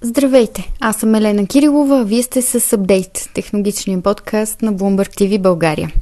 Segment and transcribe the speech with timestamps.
[0.00, 5.92] Здравейте, аз съм Елена Кирилова, вие сте с Update, технологичния подкаст на Bloomberg TV България.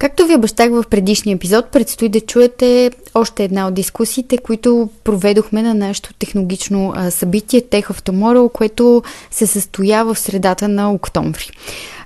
[0.00, 5.62] Както ви обещах в предишния епизод, предстои да чуете още една от дискусиите, които проведохме
[5.62, 11.50] на нашето технологично събитие Tech of Tomorrow, което се състоя в средата на октомври.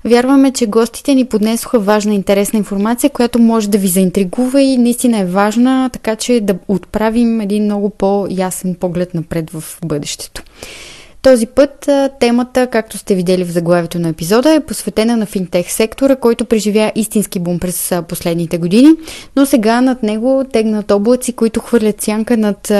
[0.05, 5.19] Вярваме, че гостите ни поднесоха важна интересна информация, която може да ви заинтригува и наистина
[5.19, 10.43] е важна, така че да отправим един много по-ясен поглед напред в бъдещето.
[11.25, 11.89] Този път
[12.21, 16.93] темата, както сте видели в заглавието на епизода, е посветена на финтех сектора, който преживя
[16.95, 18.91] истински бум през последните години,
[19.37, 22.73] но сега над него тегнат облаци, които хвърлят сянка над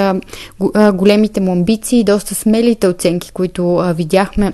[0.95, 4.53] големите му амбиции и доста смелите оценки, които видяхме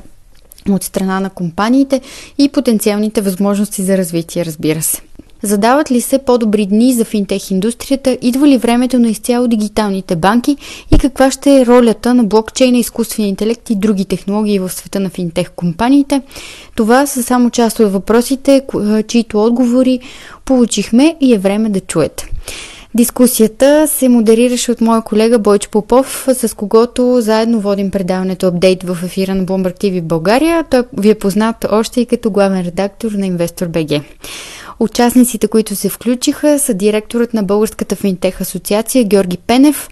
[0.69, 2.01] от страна на компаниите
[2.39, 5.01] и потенциалните възможности за развитие, разбира се.
[5.43, 8.19] Задават ли се по-добри дни за финтех индустрията?
[8.23, 10.57] Идва ли времето на изцяло дигиталните банки?
[10.95, 15.11] И каква ще е ролята на блокчейна, изкуствения интелект и други технологии в света на
[15.11, 16.23] финтех компаниите?
[16.75, 18.63] Това са само част от въпросите,
[19.07, 20.01] чието отговори
[20.45, 22.31] получихме и е време да чуете.
[22.95, 28.99] Дискусията се модерираше от моя колега Бойчо Попов, с когото заедно водим предаването апдейт в
[29.05, 30.65] ефира на Bloomberg TV България.
[30.71, 34.03] Той ви е познат още и като главен редактор на Инвестор БГ.
[34.81, 39.89] Участниците, които се включиха, са директорът на Българската финтех асоциация Георги Пенев,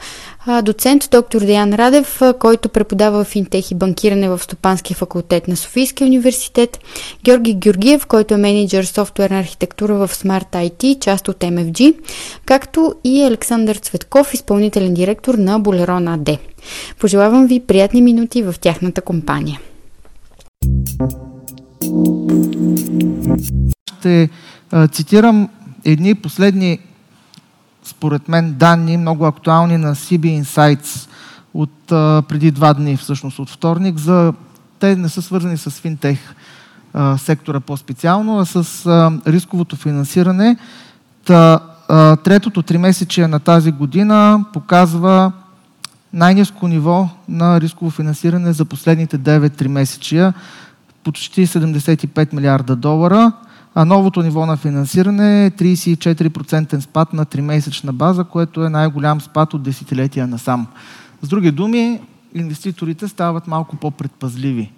[0.62, 6.78] доцент доктор Деян Радев, който преподава финтех и банкиране в Стопанския факултет на Софийския университет,
[7.24, 11.94] Георги Георгиев, който е менеджер софтуерна архитектура в Smart IT, част от MFG,
[12.44, 16.28] както и Александър Цветков, изпълнителен директор на Болерон АД.
[17.00, 19.60] Пожелавам ви приятни минути в тяхната компания.
[23.98, 24.28] Ще
[24.92, 25.48] Цитирам
[25.84, 26.78] едни последни,
[27.84, 31.08] според мен, данни, много актуални на CB Insights
[31.54, 31.86] от
[32.28, 34.32] преди два дни, всъщност от вторник, за
[34.78, 36.34] те не са свързани с финтех
[37.16, 38.86] сектора по-специално, а с
[39.26, 40.56] рисковото финансиране.
[41.24, 41.60] Та,
[42.24, 45.32] третото три месече на тази година показва
[46.12, 50.34] най-низко ниво на рисково финансиране за последните 9 три месечия,
[51.04, 53.32] почти 75 милиарда долара–
[53.80, 59.54] а новото ниво на финансиране е 34% спад на 3-месечна база, което е най-голям спад
[59.54, 60.66] от десетилетия насам.
[61.22, 62.00] С други думи,
[62.34, 64.72] инвеститорите стават малко по-предпазливи.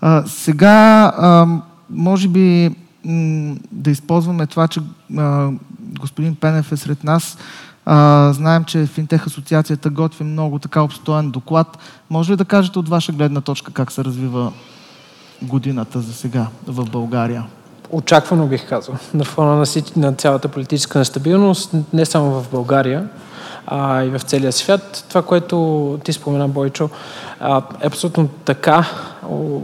[0.00, 1.46] А, сега, а,
[1.90, 2.70] може би,
[3.04, 4.80] м- да използваме това, че
[5.16, 5.50] а,
[5.80, 7.38] господин Пенев е сред нас.
[7.86, 11.78] А, знаем, че Финтех асоциацията готви много така обстоен доклад.
[12.10, 14.52] Може ли да кажете от ваша гледна точка как се развива
[15.42, 17.44] годината за сега в България?
[17.90, 19.64] Очаквано бих казал, на фона
[19.96, 23.08] на, цялата политическа нестабилност, не само в България,
[23.66, 25.04] а и в целия свят.
[25.08, 26.90] Това, което ти спомена, Бойчо,
[27.82, 28.86] е абсолютно така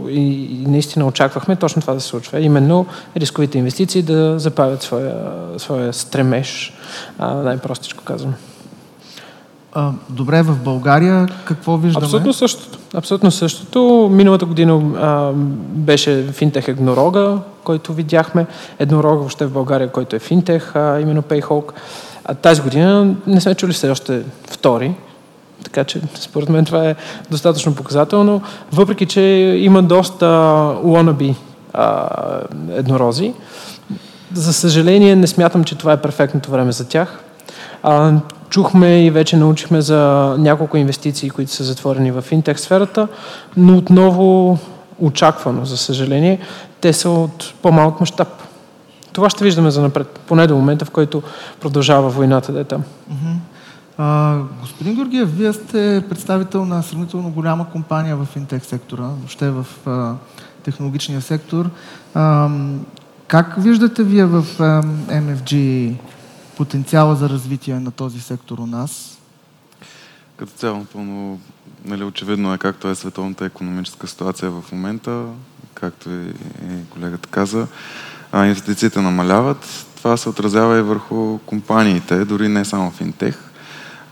[0.09, 2.39] и наистина очаквахме точно това да се случва.
[2.39, 2.85] Именно
[3.17, 5.15] рисковите инвестиции да запавят своя,
[5.57, 6.73] своя стремеж,
[7.19, 8.33] най-простичко казвам.
[10.09, 12.05] Добре, в България какво виждаме?
[12.05, 12.77] Абсолютно същото.
[12.93, 14.09] Абсолютно същото.
[14.11, 15.31] Миналата година а,
[15.69, 18.45] беше финтех еднорога, който видяхме.
[18.79, 21.71] Еднорога въобще в България, който е финтех, а, именно Payhawk.
[22.25, 24.95] А тази година не сме чули все още втори.
[25.63, 26.95] Така че, според мен, това е
[27.31, 28.41] достатъчно показателно.
[28.71, 29.21] Въпреки, че
[29.59, 30.25] има доста
[30.85, 31.35] wannabe
[31.73, 32.07] а,
[32.71, 33.33] еднорози,
[34.33, 37.19] за съжаление не смятам, че това е перфектното време за тях.
[37.83, 38.13] А,
[38.53, 43.07] Чухме и вече научихме за няколко инвестиции, които са затворени в финтех сферата,
[43.57, 44.59] но отново
[44.99, 46.39] очаквано, за съжаление,
[46.81, 48.27] те са от по-малък мащаб.
[49.13, 51.23] Това ще виждаме за напред, поне до момента, в който
[51.61, 52.83] продължава войната да е там.
[53.97, 59.65] А, господин Георгиев, вие сте представител на сравнително голяма компания в финтех сектора, въобще в
[59.85, 60.13] а,
[60.63, 61.69] технологичния сектор.
[62.13, 62.49] А,
[63.27, 65.93] как виждате вие в а, MFG
[66.63, 69.17] потенциала за развитие на този сектор у нас?
[70.37, 71.39] Като цяло, напълно
[71.85, 75.25] нали, очевидно е както е световната економическа ситуация в момента,
[75.73, 76.33] както и
[76.89, 77.67] колегата каза.
[78.31, 79.85] А, инвестициите намаляват.
[79.97, 83.39] Това се отразява и върху компаниите, дори не само в интех.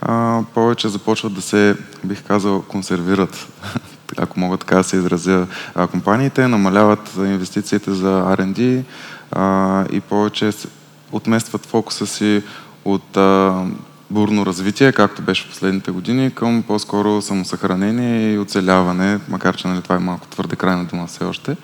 [0.00, 3.48] А, повече започват да се, бих казал, консервират,
[4.16, 8.84] ако мога така да се изразя, а, компаниите, намаляват инвестициите за R&D
[9.30, 10.52] а, и повече
[11.12, 12.42] отместват фокуса си
[12.84, 13.64] от а,
[14.10, 19.82] бурно развитие, както беше в последните години, към по-скоро самосъхранение и оцеляване, макар че нали,
[19.82, 21.56] това е малко твърде крайна дума все още.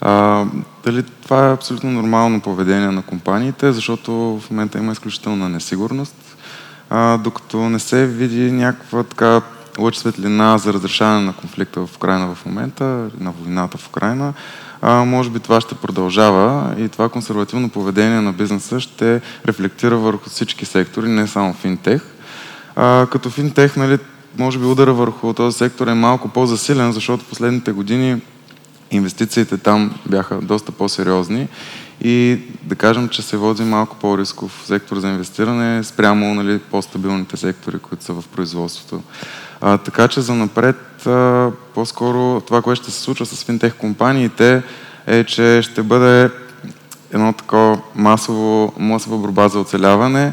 [0.00, 0.44] А,
[0.84, 6.36] дали това е абсолютно нормално поведение на компаниите, защото в момента има изключителна несигурност,
[6.90, 9.40] а, докато не се види някаква така
[9.78, 12.84] лъч светлина за разрешаване на конфликта в Украина в момента,
[13.20, 14.32] на войната в Украина,
[14.82, 20.30] а, може би това ще продължава и това консервативно поведение на бизнеса ще рефлектира върху
[20.30, 22.02] всички сектори, не само финтех.
[22.76, 23.98] А, като финтех, нали,
[24.38, 28.20] може би удара върху този сектор е малко по-засилен, защото последните години
[28.90, 31.48] инвестициите там бяха доста по-сериозни
[32.00, 37.78] и да кажем, че се води малко по-рисков сектор за инвестиране спрямо нали, по-стабилните сектори,
[37.78, 39.02] които са в производството.
[39.66, 44.62] А, така че за напред а, по-скоро това, което ще се случва с финтех компаниите
[45.06, 46.30] е, че ще бъде
[47.12, 50.32] едно такова масово, масова борба за оцеляване,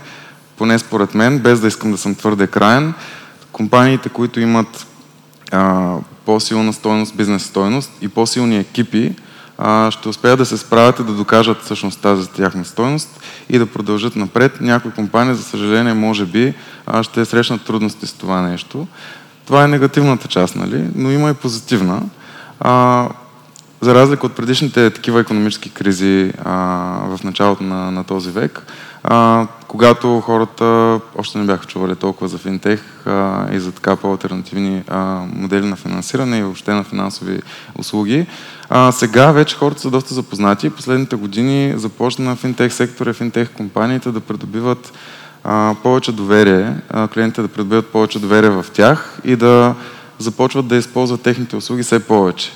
[0.58, 2.94] поне според мен, без да искам да съм твърде краен.
[3.52, 4.88] Компаниите, които имат
[5.52, 5.96] а,
[6.26, 9.16] по-силна стойност, бизнес стойност и по-силни екипи,
[9.58, 13.20] а, ще успеят да се справят и да докажат всъщност тази тяхна стойност
[13.50, 14.62] и да продължат напред.
[14.62, 16.54] Някои компании, за съжаление, може би,
[16.86, 18.88] а, ще срещнат трудности с това нещо.
[19.46, 20.90] Това е негативната част, нали?
[20.96, 22.02] но има и позитивна.
[22.60, 23.10] А,
[23.82, 26.54] за разлика от предишните такива економически кризи а,
[27.16, 28.66] в началото на, на този век,
[29.04, 34.84] а, когато хората още не бяха чували толкова за финтех а, и за така по-алтернативни
[35.36, 37.42] модели на финансиране и въобще на финансови
[37.76, 38.26] услуги.
[38.70, 40.70] А, сега вече хората са доста запознати.
[40.70, 44.94] Последните години започна финтех сектора финтех компаниите да придобиват
[45.84, 46.76] повече доверие,
[47.14, 49.76] клиентите да придобиват повече доверие в тях и да
[50.20, 52.52] започват да използват техните услуги все повече.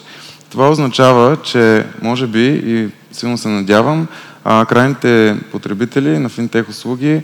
[0.52, 4.08] Това означава, че може би и силно се надявам,
[4.46, 7.24] крайните потребители на финтех услуги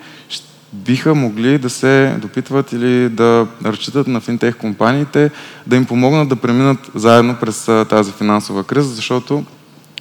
[0.74, 5.32] биха могли да се допитват или да разчитат на финтех компаниите,
[5.68, 9.46] да им помогнат да преминат заедно през тази финансова криза, защото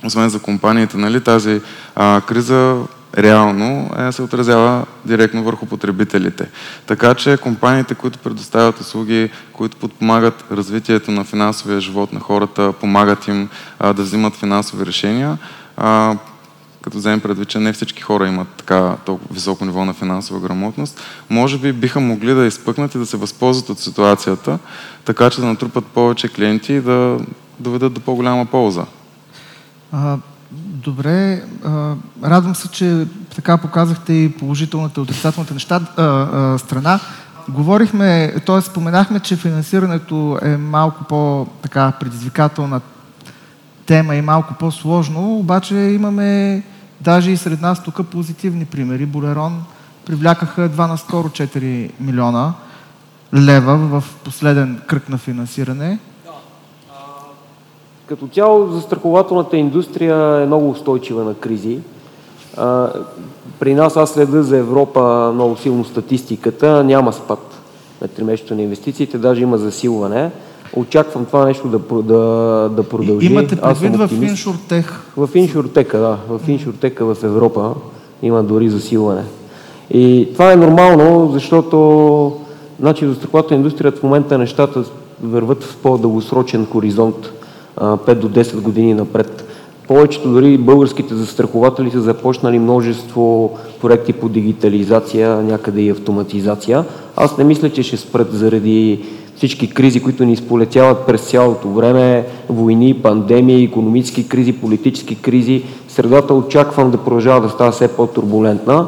[0.05, 1.61] освен за компаниите, нали, тази
[1.97, 2.77] а, криза
[3.19, 6.49] реално е, се отразява директно върху потребителите.
[6.87, 13.29] Така че компаниите, които предоставят услуги, които подпомагат развитието на финансовия живот на хората, помагат
[13.29, 13.49] им
[13.79, 15.39] а, да взимат финансови решения,
[15.77, 16.17] а,
[16.83, 21.01] като вземем предвид, че не всички хора имат така толкова високо ниво на финансова грамотност,
[21.31, 24.59] може би биха могли да изпъкнат и да се възползват от ситуацията,
[25.05, 27.19] така че да натрупат повече клиенти и да
[27.59, 28.85] доведат до по-голяма полза.
[29.93, 30.19] А,
[30.85, 31.94] добре, а,
[32.25, 37.00] радвам се, че така показахте и положителната и отрицателната неща, а, а, страна.
[37.49, 38.61] Говорихме, т.е.
[38.61, 42.81] споменахме, че финансирането е малко по-така предизвикателна
[43.87, 46.62] тема и малко по-сложно, обаче имаме
[47.00, 49.06] даже и сред нас тук позитивни примери.
[49.06, 49.65] Болерон
[50.06, 52.53] привлякаха едва наскоро 4 милиона
[53.35, 55.99] лева в последен кръг на финансиране.
[58.11, 61.79] Като цяло застрахователната индустрия е много устойчива на кризи.
[63.61, 66.85] При нас аз следа за Европа много силно статистиката.
[66.85, 67.39] Няма спад
[68.03, 70.31] на тримесечето на инвестициите, даже има засилване.
[70.77, 73.27] Очаквам това нещо да, да, да продължи.
[73.27, 75.01] Имате предвид в Иншуртех?
[75.17, 76.39] В Иншуртека, да.
[76.39, 77.75] В Иншуртека в Европа
[78.23, 79.25] има дори засилване.
[79.91, 82.37] И това е нормално, защото
[82.81, 84.85] значи, застрахователната индустрия в момента нещата
[85.23, 87.33] върват в по-дългосрочен хоризонт,
[87.81, 89.44] 5 до 10 години напред.
[89.88, 96.84] Повечето дори българските застрахователи са започнали множество проекти по дигитализация, някъде и автоматизация.
[97.17, 99.05] Аз не мисля, че ще спрат заради
[99.37, 105.63] всички кризи, които ни изполетяват през цялото време, войни, пандемии, економически кризи, политически кризи.
[105.89, 108.87] Средата очаквам да продължава да става все по-турбулентна,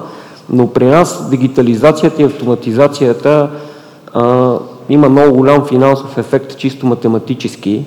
[0.51, 3.51] но при нас дигитализацията и автоматизацията
[4.15, 4.55] а,
[4.89, 7.85] има много голям финансов ефект, чисто математически,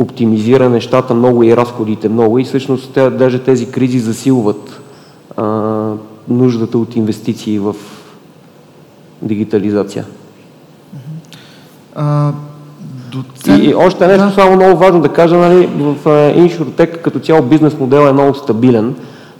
[0.00, 4.80] оптимизира нещата много и разходите много и всъщност даже тези кризи засилват
[5.36, 5.92] а,
[6.28, 7.74] нуждата от инвестиции в
[9.22, 10.04] дигитализация.
[11.94, 12.32] А,
[13.12, 13.62] доцент...
[13.62, 14.32] И, и още нещо да.
[14.32, 15.96] само много важно да кажа, нали, в
[16.36, 18.94] InsurTech като цяло бизнес модел е много стабилен,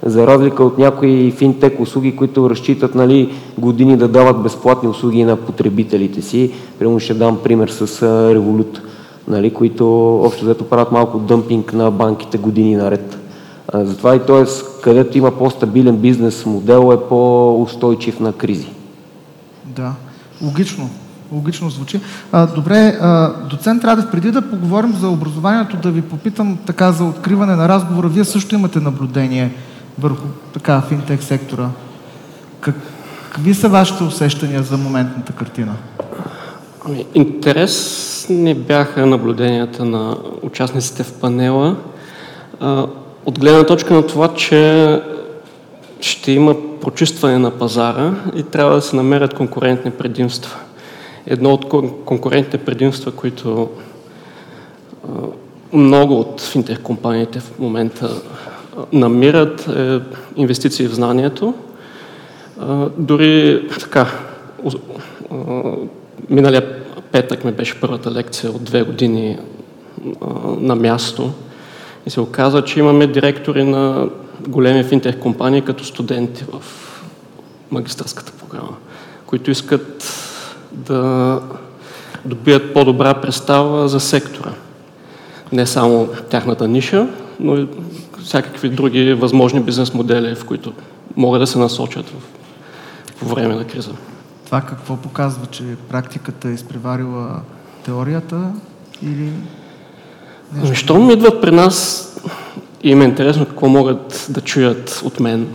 [0.05, 5.35] за разлика от някои финтек услуги, които разчитат нали, години да дават безплатни услуги на
[5.35, 6.51] потребителите си.
[6.79, 7.87] Примерно ще дам пример с
[8.35, 8.79] Revolut,
[9.27, 13.17] нали, които общо взето правят малко дъмпинг на банките години наред.
[13.73, 14.45] Затова и т.е.
[14.81, 18.69] където има по-стабилен бизнес модел е по-устойчив на кризи.
[19.65, 19.93] Да,
[20.41, 20.89] логично
[21.31, 21.99] логично звучи.
[22.31, 27.03] А, добре, а, доцент Радев, преди да поговорим за образованието, да ви попитам така за
[27.03, 28.07] откриване на разговора.
[28.07, 29.51] Вие също имате наблюдение
[29.99, 31.69] върху така финтех сектора.
[32.61, 32.75] Как,
[33.31, 35.75] какви са вашите усещания за моментната картина?
[36.85, 37.05] Ами,
[38.31, 41.75] интересни бяха наблюденията на участниците в панела.
[43.25, 45.01] От гледна точка на това, че
[46.01, 50.59] ще има прочистване на пазара и трябва да се намерят конкурентни предимства.
[51.27, 51.69] Едно от
[52.05, 53.69] конкурентните предимства, които
[55.73, 58.21] много от финтех компаниите в момента
[58.93, 59.99] намират е
[60.35, 61.53] инвестиции в знанието.
[62.97, 64.07] Дори така,
[66.29, 66.80] миналия
[67.11, 69.37] петък ми беше първата лекция от две години
[70.57, 71.31] на място
[72.05, 74.09] и се оказа, че имаме директори на
[74.47, 76.63] големи финтех компании като студенти в
[77.71, 78.75] магистърската програма,
[79.25, 80.13] които искат
[80.71, 81.39] да
[82.25, 84.51] добият по-добра представа за сектора.
[85.51, 87.07] Не само тяхната ниша,
[87.39, 87.67] но и
[88.23, 90.73] всякакви други възможни бизнес модели, в които
[91.15, 92.13] могат да се насочат в,
[93.19, 93.91] по време на криза.
[94.51, 97.41] Това какво показва, че практиката е изпреварила
[97.85, 98.51] теорията
[99.03, 99.33] или...
[100.53, 100.75] Нещо?
[100.75, 102.07] Щом идват при нас
[102.83, 105.47] им е интересно какво могат да чуят от мен,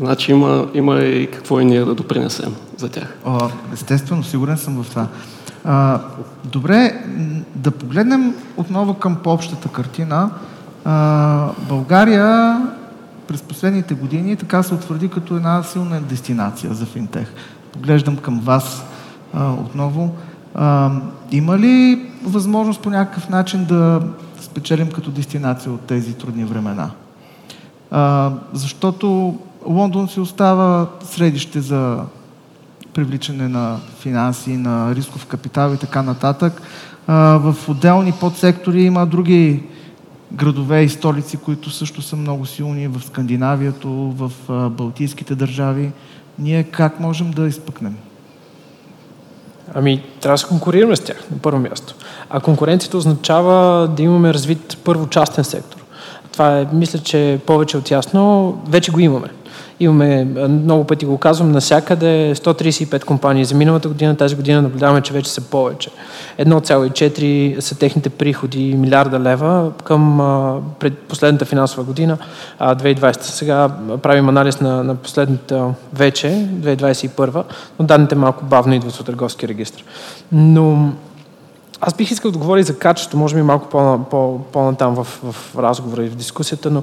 [0.00, 3.16] значи има, има и какво и ние да допринесем за тях.
[3.24, 5.06] О, естествено, сигурен съм в това.
[5.64, 6.00] А,
[6.44, 7.04] добре,
[7.54, 10.30] да погледнем отново към по-общата картина.
[10.84, 12.60] А, България
[13.26, 17.32] през последните години така се утвърди като една силна дестинация за финтех.
[17.72, 18.84] Поглеждам към вас
[19.34, 20.14] а, отново.
[20.54, 20.90] А,
[21.32, 24.02] има ли възможност по някакъв начин да
[24.40, 26.90] спечелим като дестинация от тези трудни времена?
[27.90, 32.04] А, защото Лондон си остава средище за
[32.94, 36.62] привличане на финанси, на рисков капитал и така нататък.
[37.06, 39.62] А, в отделни подсектори има други
[40.32, 44.32] градове и столици, които също са много силни в Скандинавието, в
[44.70, 45.92] Балтийските държави.
[46.40, 47.96] Ние как можем да изпъкнем?
[49.74, 51.94] Ами, трябва да се конкурираме с тях, на първо място.
[52.30, 55.84] А конкуренцията означава да имаме развит първо частен сектор.
[56.32, 58.54] Това е, мисля, че повече от ясно.
[58.68, 59.28] Вече го имаме.
[59.82, 65.12] Имаме, много пъти го казвам, насякъде 135 компании за миналата година, тази година наблюдаваме, че
[65.12, 65.90] вече са повече.
[66.38, 70.18] 1,4 са техните приходи, милиарда лева към
[70.78, 72.18] пред последната финансова година,
[72.58, 73.20] а, 2020.
[73.20, 73.68] Сега
[74.02, 77.44] правим анализ на, на последната вече, 2021,
[77.78, 79.84] но данните малко бавно идват от търговски регистр.
[80.32, 80.92] Но
[81.80, 85.58] аз бих искал да говоря за качество, може би малко по-натам по, по в, в
[85.58, 86.82] разговора и в дискусията, но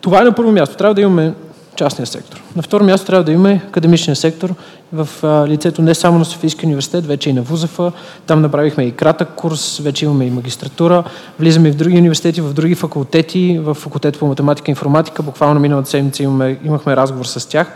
[0.00, 0.76] това е на първо място.
[0.76, 1.34] Трябва да имаме
[1.76, 2.42] частния сектор.
[2.56, 4.54] На второ място трябва да имаме академичния сектор
[4.94, 5.08] в
[5.48, 7.78] лицето не само на Софийския университет, вече и на ВУЗАФ.
[8.26, 11.04] Там направихме и кратък курс, вече имаме и магистратура.
[11.38, 15.22] Влизаме и в други университети, в други факултети, в факултет по математика и информатика.
[15.22, 17.72] Буквално миналата седмица имаме, имахме разговор с тях,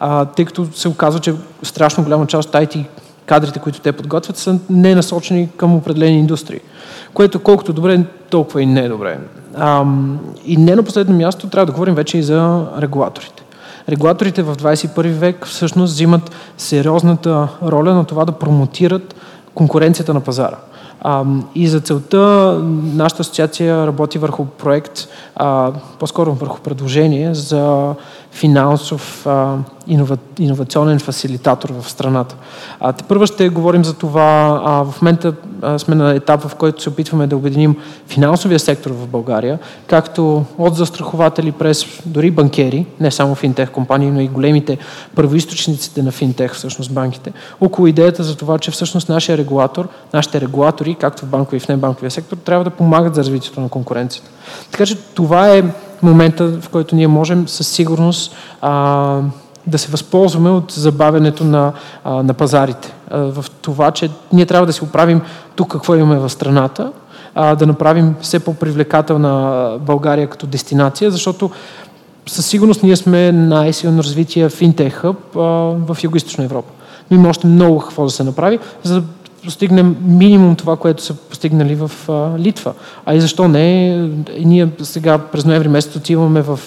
[0.00, 2.84] а, тъй като се оказва, че страшно голяма част от IT
[3.26, 6.60] кадрите, които те подготвят, са не насочени към определени индустрии.
[7.14, 9.18] Което колкото добре, толкова и не е добре.
[9.54, 9.84] А,
[10.46, 13.41] и не на последно място трябва да говорим вече и за регулаторите.
[13.88, 19.14] Регулаторите в 21 век всъщност взимат сериозната роля на това да промотират
[19.54, 20.56] конкуренцията на пазара.
[21.54, 22.58] И за целта
[22.94, 25.08] нашата асоциация работи върху проект,
[25.98, 27.94] по-скоро върху предложение за
[28.32, 32.36] финансов а, инова, иновационен фасилитатор в страната.
[32.80, 34.62] А, те първо ще говорим за това.
[34.64, 37.76] А, в момента а, сме на етап, в който се опитваме да обединим
[38.08, 44.20] финансовия сектор в България, както от застрахователи през дори банкери, не само финтех компании, но
[44.20, 44.78] и големите
[45.14, 50.94] първоисточниците на финтех, всъщност банките, около идеята за това, че всъщност нашия регулатор, нашите регулатори,
[50.94, 54.30] както в банкови и в небанковия сектор, трябва да помагат за развитието на конкуренцията.
[54.70, 55.62] Така че това е
[56.02, 59.20] момента, в който ние можем със сигурност а,
[59.66, 61.72] да се възползваме от забавянето на,
[62.04, 62.94] а, на пазарите.
[63.10, 65.20] А, в това, че ние трябва да си оправим
[65.54, 66.92] тук какво имаме в страната,
[67.34, 71.50] а, да направим все по-привлекателна България като дестинация, защото
[72.26, 76.72] със сигурност ние сме най-силно развитие финтех хъб в Юго-Источна Европа.
[77.10, 79.06] Но има още много какво да се направи, за да
[79.44, 82.74] постигнем минимум това, което са постигнали в а, Литва.
[83.06, 83.96] А и защо не?
[84.44, 86.60] Ние сега през ноември месец отиваме в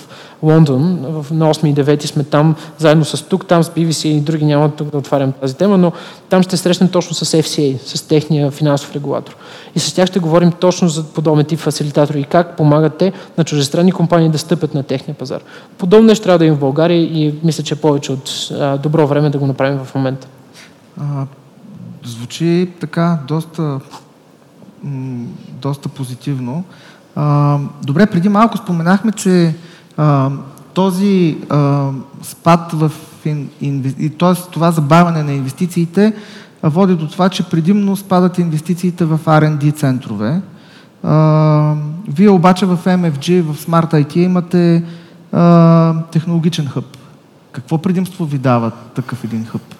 [0.44, 4.20] Лондон, в, на 8 и 9 сме там, заедно с тук, там с BBC и
[4.20, 5.92] други, няма тук да отварям тази тема, но
[6.30, 9.36] там ще срещнем точно с FCA, с техния финансов регулатор.
[9.76, 13.44] И с тях ще говорим точно за подобен тип фасилитатори и как помагат те на
[13.44, 15.42] чуждестранни компании да стъпят на техния пазар.
[15.78, 19.08] Подобно нещо трябва да има в България и мисля, че е повече от а, добро
[19.08, 20.28] време да го направим в момента.
[22.06, 23.80] Звучи така доста,
[25.62, 26.64] доста позитивно.
[27.16, 29.56] А, добре, преди малко споменахме, че
[29.98, 30.32] а,
[30.74, 31.90] този а,
[32.24, 32.92] спад в
[33.62, 34.10] инвести...
[34.10, 34.52] т.е.
[34.52, 36.14] това забавяне на инвестициите
[36.64, 40.42] води до това, че предимно спадат инвестициите в R&D центрове.
[41.04, 41.76] А,
[42.08, 44.84] вие обаче в MFG, в Smart IT имате
[45.32, 46.98] а, технологичен хъб.
[47.52, 49.75] Какво предимство ви дава такъв един хъб?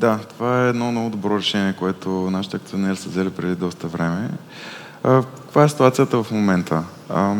[0.00, 4.28] Да, това е едно много добро решение, което нашите акционери са взели преди доста време.
[5.04, 6.82] А, каква е ситуацията в момента?
[7.08, 7.34] А,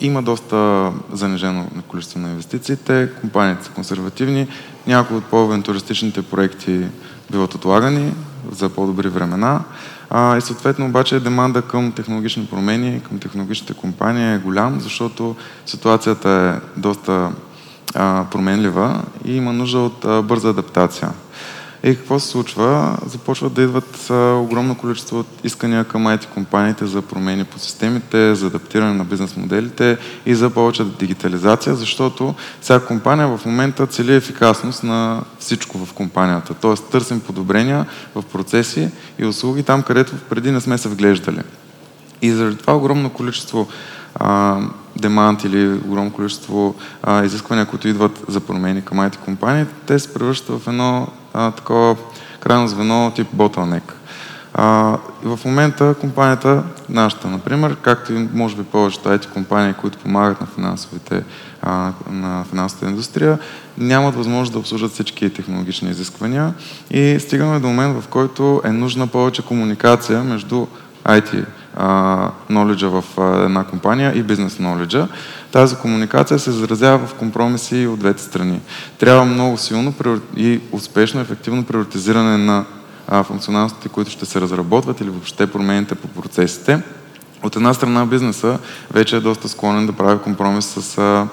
[0.00, 4.48] има доста занижено количество на инвестициите, компаниите са консервативни,
[4.86, 6.86] някои от по-авентуристичните проекти
[7.30, 8.12] биват отлагани
[8.50, 9.60] за по-добри времена.
[10.10, 15.36] А, и съответно обаче деманда към технологични промени, към технологичните компании е голям, защото
[15.66, 17.30] ситуацията е доста
[18.30, 21.10] променлива и има нужда от бърза адаптация.
[21.82, 22.98] И какво се случва?
[23.06, 28.46] Започват да идват огромно количество от искания към IT компаниите за промени по системите, за
[28.46, 34.82] адаптиране на бизнес моделите и за повече дигитализация, защото всяка компания в момента цели ефикасност
[34.82, 36.54] на всичко в компанията.
[36.54, 41.40] Тоест търсим подобрения в процеси и услуги там, където преди не сме се вглеждали.
[42.22, 43.68] И заради това огромно количество
[44.14, 44.60] а,
[44.98, 50.14] демант или огромно количество а, изисквания, които идват за промени към IT компании, те се
[50.14, 51.96] превръщат в едно а, такова
[52.40, 53.92] крайно звено тип bottleneck.
[55.24, 60.46] В момента компанията, нашата, например, както и може би повечето IT компании, които помагат на,
[60.46, 61.24] финансовите,
[61.62, 63.38] а, на финансовата индустрия,
[63.78, 66.54] нямат възможност да обслужат всички технологични изисквания
[66.90, 70.66] и стигаме до момент, в който е нужна повече комуникация между
[71.04, 71.44] IT
[72.50, 73.04] knowledge в
[73.44, 75.08] една компания и бизнес knowledge.
[75.52, 78.60] Тази комуникация се изразява в компромиси от двете страни.
[78.98, 79.94] Трябва много силно
[80.36, 82.64] и успешно, ефективно приоритизиране на
[83.24, 86.82] функционалностите, които ще се разработват или въобще промените по процесите.
[87.42, 88.58] От една страна бизнеса
[88.90, 91.26] вече е доста склонен да прави компромис с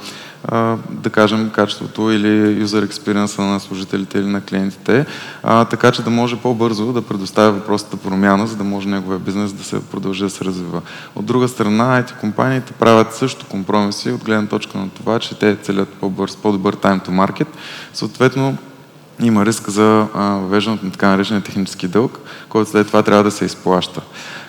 [0.89, 5.05] да кажем, качеството или user experience на служителите или на клиентите,
[5.43, 9.63] така че да може по-бързо да предоставя въпросата промяна, за да може неговия бизнес да
[9.63, 10.81] се продължи да се развива.
[11.15, 15.55] От друга страна, IT компаниите правят също компромиси от гледна точка на това, че те
[15.55, 17.47] целят по-бърз, по-добър time to market.
[17.93, 18.57] Съответно,
[19.19, 23.45] има риск за въвеждането на така наречения технически дълг, който след това трябва да се
[23.45, 24.01] изплаща.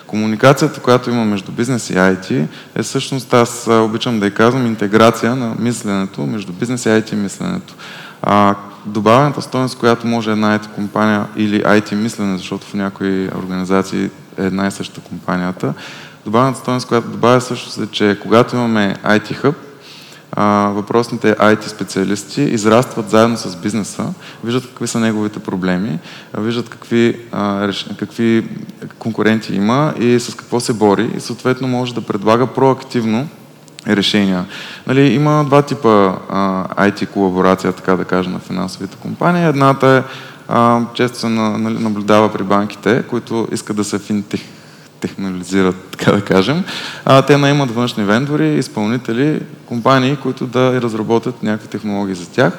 [0.07, 5.35] Комуникацията, която има между бизнес и IT, е всъщност, аз обичам да я казвам, интеграция
[5.35, 7.75] на мисленето между бизнес и IT мисленето.
[8.21, 14.09] А, добавената стоеност, която може една IT компания или IT мислене, защото в някои организации
[14.37, 15.73] е една и съща компанията,
[16.25, 19.33] добавената стоеност, която добавя също е, че когато имаме IT
[20.69, 24.13] Въпросните IT специалисти израстват заедно с бизнеса,
[24.43, 25.99] виждат какви са неговите проблеми,
[26.37, 27.19] виждат какви,
[27.99, 28.49] какви
[28.99, 33.27] конкуренти има и с какво се бори и съответно може да предлага проактивно
[33.87, 34.45] решения.
[34.87, 39.45] Нали, има два типа а, IT колаборация, така да кажа, на финансовите компании.
[39.45, 40.13] Едната е
[40.47, 44.41] а, често се нали, наблюдава при банките, които искат да се финтех,
[44.99, 46.63] технологизират, така да кажем.
[47.05, 52.53] А, те наемат външни вендори, изпълнители, компании, които да разработят някакви технологии за тях.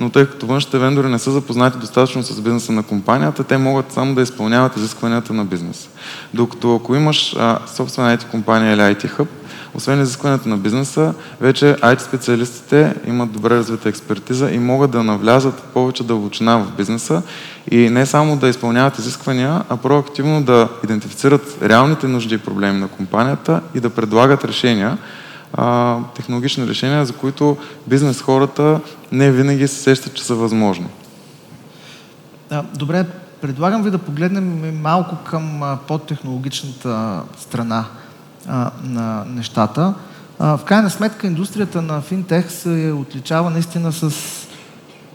[0.00, 3.92] Но тъй като външните вендори не са запознати достатъчно с бизнеса на компанията, те могат
[3.92, 5.88] само да изпълняват изискванията на бизнеса.
[6.34, 9.28] Докато ако имаш а, собствена IT компания или IT хъб,
[9.76, 15.62] освен изискването на бизнеса, вече IT специалистите имат добре развита експертиза и могат да навлязат
[15.62, 17.22] повече дълбочина в бизнеса
[17.70, 22.88] и не само да изпълняват изисквания, а проактивно да идентифицират реалните нужди и проблеми на
[22.88, 24.98] компанията и да предлагат решения,
[25.52, 28.80] а, технологични решения, за които бизнес хората
[29.12, 30.86] не винаги се сещат, че са възможни.
[32.48, 33.06] Да, добре,
[33.40, 37.84] предлагам ви да погледнем малко към подтехнологичната страна
[38.48, 39.94] а, на нещата.
[40.38, 44.12] А, в крайна сметка индустрията на финтех се отличава наистина с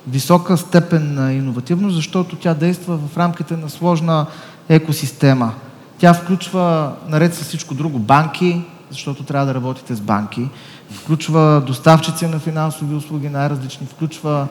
[0.08, 4.26] висока степен на иновативност, защото тя действа в рамките на сложна
[4.70, 5.54] екосистема.
[5.98, 10.50] Тя включва, наред с всичко друго, банки, защото трябва да работите с банки,
[10.92, 14.48] включва доставчици на финансови услуги най-различни, включва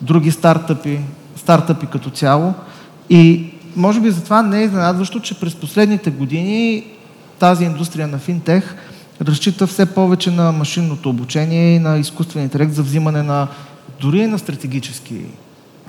[0.00, 1.00] други стартъпи,
[1.36, 2.54] стартъпи като цяло.
[3.10, 6.84] И може би затова не е изненадващо, че през последните години
[7.42, 8.74] тази индустрия на финтех
[9.20, 13.48] разчита все повече на машинното обучение и на изкуствен интелект за взимане на
[14.00, 15.24] дори на стратегически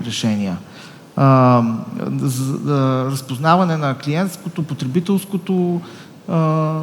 [0.06, 0.58] решения.
[1.16, 1.62] А,
[2.22, 5.82] за, разпознаване на клиентското, потребителското
[6.30, 6.80] а,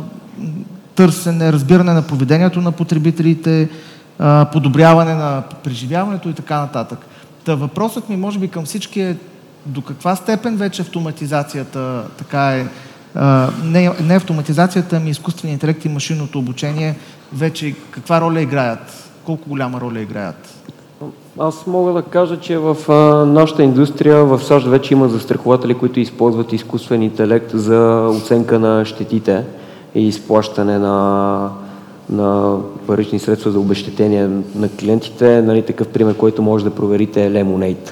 [0.94, 3.68] търсене, разбиране на поведението на потребителите,
[4.18, 7.06] а, подобряване на преживяването и така нататък.
[7.44, 9.16] Та въпросът ми, може би, към всички е
[9.66, 12.66] до каква степен вече автоматизацията така е
[13.64, 16.96] не, не автоматизацията, ами изкуственият интелект и машинното обучение
[17.33, 19.11] вече каква роля играят?
[19.25, 20.55] Колко голяма роля играят?
[21.38, 22.94] Аз мога да кажа, че в а,
[23.27, 29.44] нашата индустрия в САЩ вече има застрахователи, които използват изкуствен интелект за оценка на щетите
[29.94, 31.49] и изплащане на,
[32.11, 35.42] на парични средства за обещетение на клиентите.
[35.42, 37.90] Нали, такъв пример, който може да проверите е Lemonade.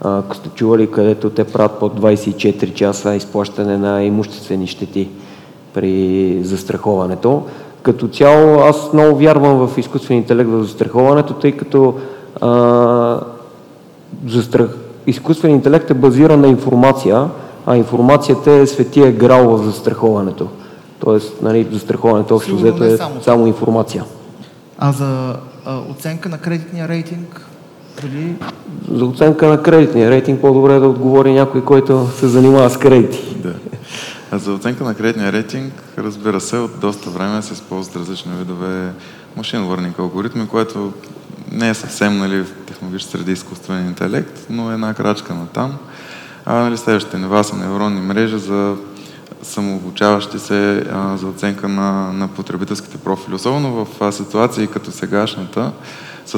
[0.00, 5.08] Ако сте чували, където те правят под 24 часа изплащане на имуществени щети
[5.74, 7.42] при застраховането.
[7.82, 11.94] Като цяло аз много вярвам в изкуствен интелект в застраховането, тъй като
[12.40, 13.20] а,
[14.26, 14.76] застрах...
[15.06, 17.28] изкуствен интелект е базиран на информация,
[17.66, 20.48] а информацията е светия грал в застраховането.
[20.98, 24.04] Тоест, нали, застраховането общо взето е само, само информация.
[24.78, 27.46] А за а, оценка на кредитния рейтинг?
[28.90, 33.36] За оценка на кредитния рейтинг по-добре е да отговори някой, който се занимава с кредити.
[33.36, 33.54] Да.
[34.30, 38.92] А за оценка на кредитния рейтинг, разбира се, от доста време се използват различни видове
[39.36, 40.92] машин learning алгоритми, което
[41.52, 45.78] не е съвсем нали, в технологични среди изкуствен интелект, но е една крачка на там.
[46.46, 48.76] А, нали, следващите нива са невронни мрежи за
[49.42, 53.34] самообучаващи се а, за оценка на, на потребителските профили.
[53.34, 55.72] Особено в а, ситуации като сегашната,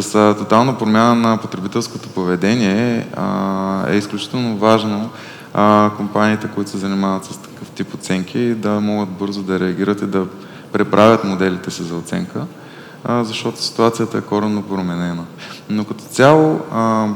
[0.01, 5.11] с а, тотална промяна на потребителското поведение а, е изключително важно
[5.55, 10.07] а, компаниите, които се занимават с такъв тип оценки, да могат бързо да реагират и
[10.07, 10.27] да
[10.73, 12.45] преправят моделите си за оценка,
[13.05, 15.25] а, защото ситуацията е коренно променена.
[15.69, 17.09] Но като цяло, а,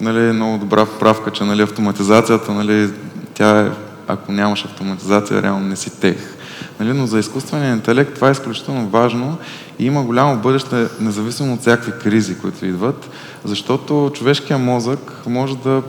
[0.00, 2.90] нали, е много добра вправка, че нали, автоматизацията, нали,
[3.34, 3.70] тя е,
[4.08, 6.37] ако нямаш автоматизация, реално не си тех.
[6.80, 9.38] Нали, но за изкуствения интелект това е изключително важно
[9.78, 13.10] и има голямо бъдеще, независимо от всякакви кризи, които идват,
[13.44, 15.82] защото човешкият мозък може да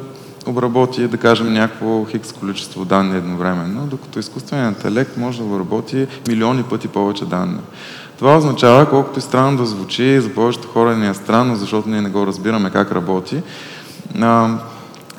[0.45, 6.63] обработи, да кажем, някакво хикс количество данни едновременно, докато изкуственият интелект може да обработи милиони
[6.63, 7.59] пъти повече данни.
[8.17, 12.01] Това означава, колкото и странно да звучи, за повечето хора не е странно, защото ние
[12.01, 13.41] не го разбираме как работи.
[14.21, 14.57] А,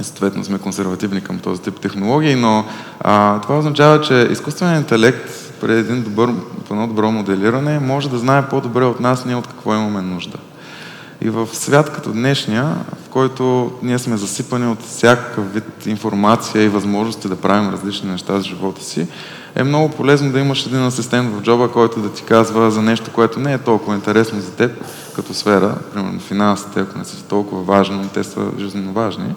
[0.00, 2.64] съответно сме консервативни към този тип технологии, но
[3.00, 6.30] а, това означава, че изкуственият интелект при един добър,
[6.70, 10.38] едно добро моделиране може да знае по-добре от нас ние от какво имаме нужда.
[11.20, 12.64] И в свят като днешния,
[13.06, 18.38] в който ние сме засипани от всякакъв вид информация и възможности да правим различни неща
[18.38, 19.06] за живота си,
[19.54, 23.10] е много полезно да имаш един асистент в джоба, който да ти казва за нещо,
[23.12, 27.62] което не е толкова интересно за теб като сфера, примерно финансите, ако не са толкова
[27.62, 29.34] важни, но те са жизненно важни,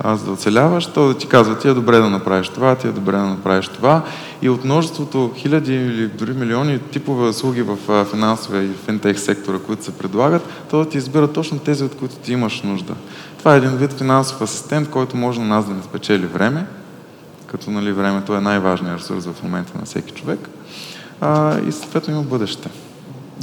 [0.00, 2.88] а, за да оцеляваш, то да ти казва, ти е добре да направиш това, ти
[2.88, 4.02] е добре да направиш това.
[4.42, 9.84] И от множеството хиляди или дори милиони типове услуги в финансовия и финтех сектора, които
[9.84, 12.94] се предлагат, то да ти избира точно тези, от които ти имаш нужда.
[13.38, 16.66] Това е един вид финансов асистент, който може на нас да не спечели време,
[17.46, 20.48] като нали, времето е най-важният ресурс в момента на всеки човек.
[21.20, 22.68] А, и съответно има бъдеще.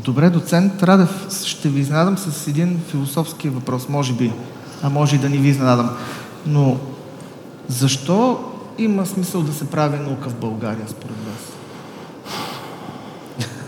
[0.03, 4.33] Добре, доцент Радев, ще ви изненадам с един философски въпрос, може би,
[4.83, 5.89] а може и да ни ви изненадам.
[6.45, 6.77] Но
[7.67, 8.39] защо
[8.77, 11.51] има смисъл да се прави наука в България, според вас?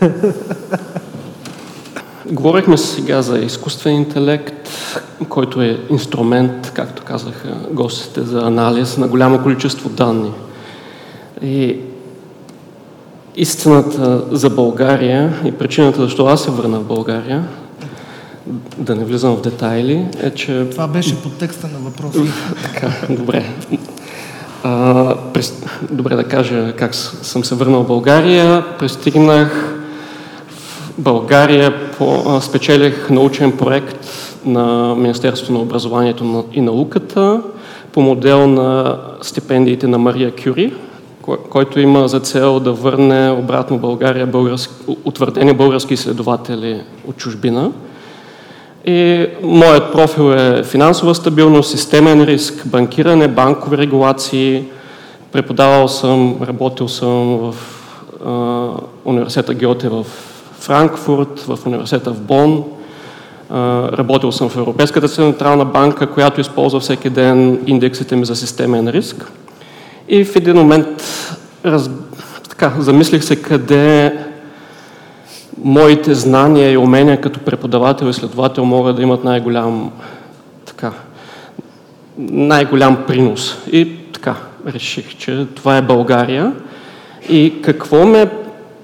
[2.26, 4.68] Говорихме сега за изкуствен интелект,
[5.28, 10.32] който е инструмент, както казаха гостите, за анализ на голямо количество данни.
[11.42, 11.80] И
[13.36, 17.48] истината за България и причината защо аз се върна в България,
[18.78, 20.66] да не влизам в детайли, е, че...
[20.70, 22.20] Това беше под текста на въпроса.
[22.62, 23.44] така, добре.
[24.62, 25.62] А, през...
[25.90, 28.64] Добре да кажа как съм се върнал в България.
[28.78, 29.78] Пристигнах
[30.48, 32.40] в България, по...
[32.40, 34.06] спечелих научен проект
[34.44, 37.42] на Министерството на образованието и науката
[37.92, 40.72] по модел на стипендиите на Мария Кюри,
[41.50, 47.72] който има за цел да върне обратно в България български, утвърдени български изследователи от чужбина.
[48.88, 54.64] И моят профил е финансова стабилност, системен риск, банкиране, банкови регулации.
[55.32, 57.54] Преподавал съм, работил съм в
[58.26, 58.68] а,
[59.04, 60.06] университета Гьоте в
[60.58, 62.64] Франкфурт, в университета в Бон.
[63.50, 68.88] А, работил съм в Европейската централна банка, която използва всеки ден индексите ми за системен
[68.88, 69.32] риск.
[70.08, 70.88] И в един момент
[71.64, 71.90] раз...
[72.48, 74.17] така, замислих се къде
[75.64, 79.92] моите знания и умения като преподавател и следовател могат да имат най-голям
[80.64, 80.92] така,
[82.18, 83.56] най-голям принос.
[83.72, 84.34] И така,
[84.66, 86.52] реших, че това е България.
[87.28, 88.30] И какво ме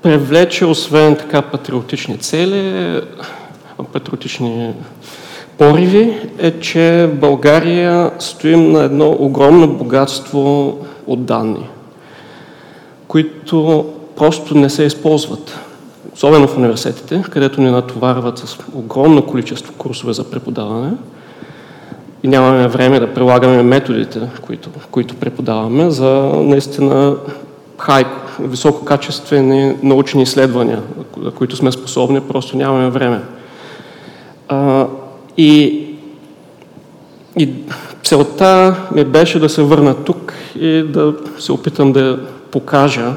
[0.03, 3.01] привлече, освен така патриотични цели,
[3.93, 4.73] патриотични
[5.59, 11.69] пориви, е, че България стоим на едно огромно богатство от данни,
[13.09, 15.59] които просто не се използват
[16.15, 20.91] особено в университетите, където ни натоварват с огромно количество курсове за преподаване
[22.23, 27.17] и нямаме време да прилагаме методите, които, които преподаваме, за наистина
[27.79, 28.07] high,
[28.41, 30.83] висококачествени научни изследвания,
[31.23, 33.21] за които сме способни, просто нямаме време.
[34.49, 34.87] А,
[35.37, 35.87] и,
[37.39, 37.49] и
[38.03, 42.19] целта ми беше да се върна тук и да се опитам да
[42.51, 43.13] покажа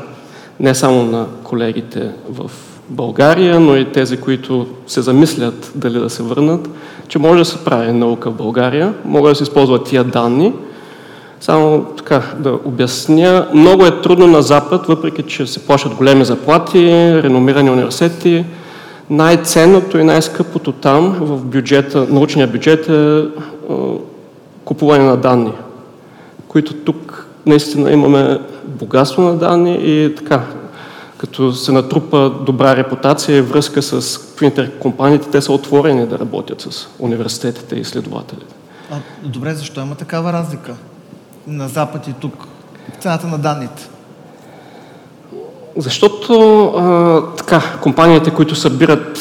[0.60, 2.52] не само на колегите в
[2.90, 6.70] България, но и тези, които се замислят дали да се върнат,
[7.08, 10.54] че може да се прави наука в България, могат да се използват тия данни.
[11.40, 16.90] Само така да обясня, много е трудно на Запад, въпреки че се плащат големи заплати,
[17.24, 18.46] реномирани университети.
[19.10, 23.24] Най-ценното и най-скъпото там в бюджета, научния бюджет е,
[24.66, 25.52] купуване на данни,
[26.48, 30.42] които тук наистина имаме богатство на данни и така,
[31.18, 34.20] като се натрупа добра репутация и връзка с
[34.80, 38.56] компаниите, те са отворени да работят с университетите и изследователите.
[38.92, 40.76] А, добре, защо има такава разлика
[41.48, 42.34] на Запад и тук?
[43.00, 43.90] Цената на данните.
[45.78, 49.20] Защото а, така, компаниите, които събират,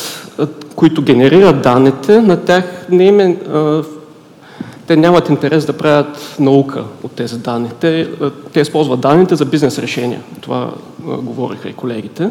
[0.74, 3.82] които генерират данните, на тях не им е а,
[4.86, 7.68] те нямат интерес да правят наука от тези данни.
[7.80, 8.06] Те, е,
[8.52, 10.20] те използват данните за бизнес решения.
[10.40, 12.30] Това е, говориха и колегите.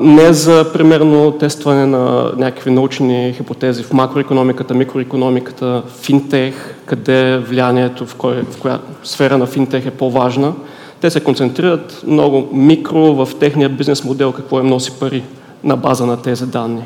[0.00, 8.14] Не за, примерно, тестване на някакви научни хипотези в макроекономиката, микроекономиката, финтех, къде влиянието, в,
[8.14, 10.52] кой, в коя сфера на финтех е по-важна.
[11.00, 15.22] Те се концентрират много микро в техния бизнес модел, какво им носи пари
[15.64, 16.84] на база на тези данни.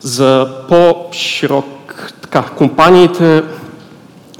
[0.00, 1.64] За по-широк
[2.20, 3.42] така, компаниите,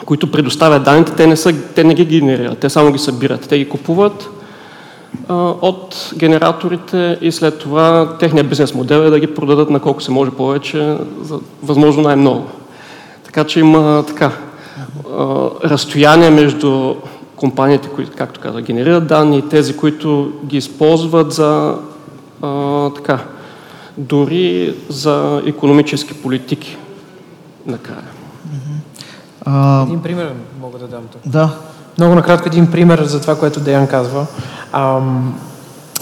[0.04, 3.48] които предоставят данните, те не, са, те не ги генерират, те само ги събират.
[3.48, 4.30] Те ги купуват
[5.28, 10.02] а, от генераторите и след това техният бизнес модел е да ги продадат на колко
[10.02, 12.46] се може повече, за възможно най-много.
[13.24, 14.32] Така че има така,
[15.18, 16.94] а, разстояние между
[17.36, 21.74] компаниите, които, както каза, генерират данни и тези, които ги използват за
[22.42, 23.18] а, така,
[23.98, 26.76] дори за економически политики
[27.70, 28.08] накрая.
[29.44, 29.82] А...
[29.82, 31.20] Един пример мога да дам тук.
[31.26, 31.50] Да.
[31.98, 34.26] Много накратко един пример за това, което Деян казва.
[34.72, 35.40] Ам,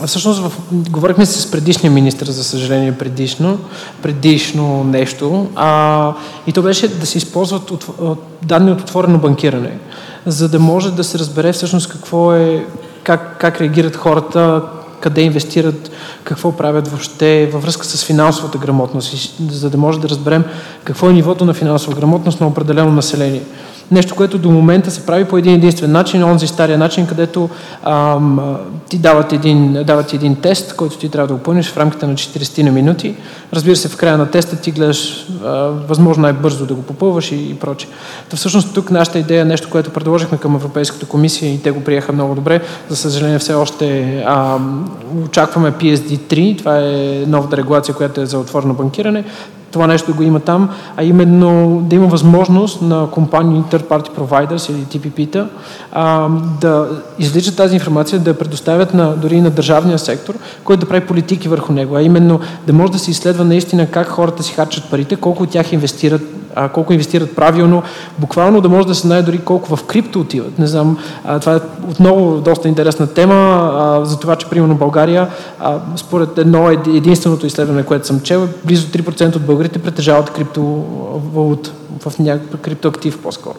[0.07, 0.53] всъщност, в...
[0.71, 3.59] говорихме с предишния министр, за съжаление, предишно,
[4.03, 5.47] предишно нещо.
[5.57, 6.13] А,
[6.47, 9.79] и то беше да се използват от, от, данни от отворено банкиране,
[10.27, 12.67] за да може да се разбере всъщност какво е,
[13.03, 14.63] как, как реагират хората,
[15.01, 15.91] къде инвестират,
[16.25, 20.45] какво правят въобще във връзка с финансовата грамотност, за да може да разберем
[20.85, 23.43] какво е нивото на финансова грамотност на определено население.
[23.91, 27.49] Нещо, което до момента се прави по един единствен начин, онзи стария начин, където
[27.83, 28.57] ам,
[28.89, 32.63] ти дават един, дават един тест, който ти трябва да опълниш в рамките на 40
[32.63, 33.15] на минути.
[33.53, 35.49] Разбира се, в края на теста ти гледаш а,
[35.89, 37.91] възможно най-бързо да го попълваш и, и прочее.
[38.29, 42.13] Та всъщност тук нашата идея нещо, което предложихме към Европейската комисия и те го приеха
[42.13, 42.61] много добре.
[42.89, 44.59] За съжаление все още а,
[45.25, 49.25] очакваме PSD3, това е новата регулация, която е за отворено банкиране
[49.71, 54.73] това нещо го има там, а именно да има възможност на компании, third party providers
[54.73, 55.47] или TPP-та
[56.61, 61.07] да изличат тази информация, да я предоставят на, дори на държавния сектор, който да прави
[61.07, 64.91] политики върху него, а именно да може да се изследва наистина как хората си харчат
[64.91, 66.23] парите, колко от тях инвестират
[66.59, 67.83] а, колко инвестират правилно,
[68.19, 70.59] буквално да може да се знае дори колко в крипто отиват.
[70.59, 75.29] Не знам, а, това е отново доста интересна тема, а, за това, че примерно България,
[75.61, 82.19] а, според едно единственото изследване, което съм чел, близо 3% от българите притежават криптовалута в
[82.19, 83.55] някакъв криптоактив по-скоро.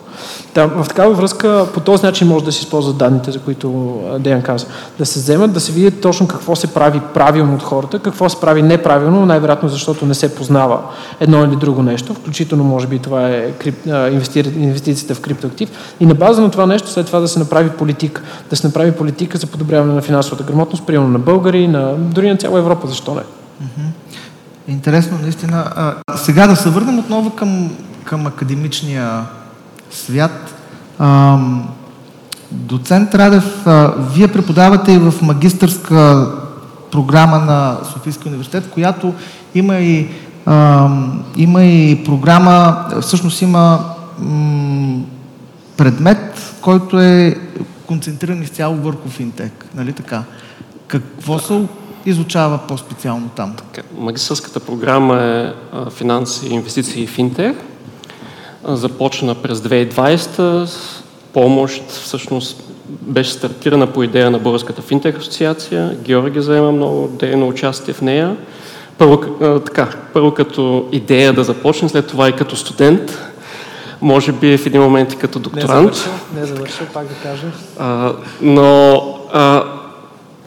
[0.55, 4.41] Да, в такава връзка по този начин може да се използват данните, за които Деян
[4.41, 4.65] каза.
[4.97, 8.39] Да се вземат, да се видят точно какво се прави правилно от хората, какво се
[8.39, 10.79] прави неправилно, най-вероятно защото не се познава
[11.19, 13.75] едно или друго нещо, включително може би това е крип,
[14.55, 15.69] инвестицията в криптоактив.
[15.99, 18.21] И на база на това нещо след това да се направи политика.
[18.49, 22.37] Да се направи политика за подобряване на финансовата грамотност, примерно на българи, на, дори на
[22.37, 23.21] цяла Европа, защо не?
[24.67, 25.71] Интересно, наистина.
[25.75, 27.71] А, сега да се върнем отново към
[28.09, 29.21] към академичния
[29.91, 30.55] свят.
[30.99, 31.37] А,
[32.51, 36.27] доцент Радев, а, вие преподавате и в магистърска
[36.91, 39.13] програма на Софийския университет, която
[39.55, 40.07] има и,
[40.45, 40.89] а,
[41.37, 43.79] има и програма, всъщност има
[44.19, 45.01] м-
[45.77, 47.35] предмет, който е
[47.87, 49.65] концентриран изцяло върху финтек.
[49.75, 50.23] Нали така?
[50.87, 51.61] Какво се
[52.05, 53.55] изучава по-специално там?
[53.97, 55.53] Магистърската програма е
[55.91, 57.55] финанси, инвестиции и финтех
[58.63, 60.69] започна през 2020.
[61.33, 65.97] Помощ всъщност беше стартирана по идея на Българската финтех асоциация.
[66.03, 68.35] Георги заема много дейно участие в нея.
[68.97, 69.17] Първо,
[69.65, 73.17] така, първо като идея да започне, след това и като студент.
[74.01, 75.69] Може би в един момент и като докторант.
[75.69, 77.51] Не завършил, не завършил пак да кажем.
[77.79, 78.95] А, но
[79.33, 79.63] а,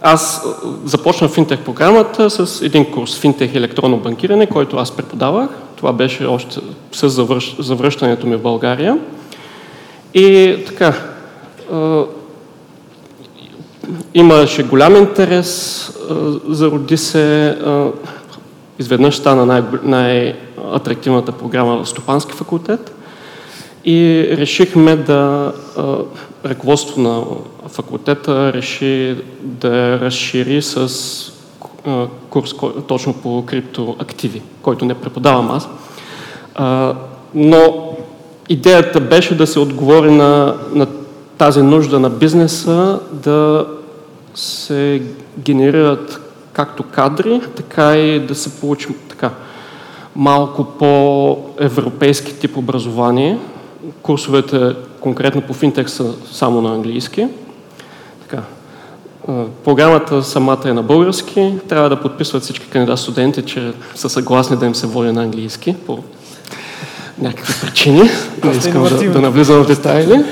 [0.03, 0.47] аз
[0.85, 5.51] започнах финтех програмата с един курс финтех електронно банкиране, който аз преподавах.
[5.77, 6.61] Това беше още
[6.93, 8.99] с завръщ, завръщането ми в България.
[10.15, 10.95] И така,
[14.15, 15.91] имаше голям интерес,
[16.49, 17.59] зароди се,
[18.79, 22.92] изведнъж стана най- най-атрактивната програма в Стопански факултет
[23.85, 25.53] и решихме да,
[26.45, 27.23] ръководство на
[27.69, 30.89] факултета реши да разшири с
[32.31, 32.55] курс
[32.87, 35.69] точно по криптоактиви, който не преподавам аз.
[37.35, 37.95] Но
[38.49, 40.87] идеята беше да се отговори на, на
[41.39, 43.67] тази нужда на бизнеса да
[44.35, 45.03] се
[45.39, 46.21] генерират
[46.53, 49.31] както кадри, така и да се получи така
[50.17, 53.39] малко по-европейски тип образование.
[54.03, 57.29] Курсовете конкретно по финтех са само на английски.
[58.23, 58.43] Така.
[59.65, 61.55] Програмата самата е на български.
[61.69, 65.77] Трябва да подписват всички кандидат студенти, че са съгласни да им се води на английски
[65.87, 65.99] по
[67.19, 68.03] някакви причини.
[68.45, 70.25] Не искам да, да навлизам в детайли.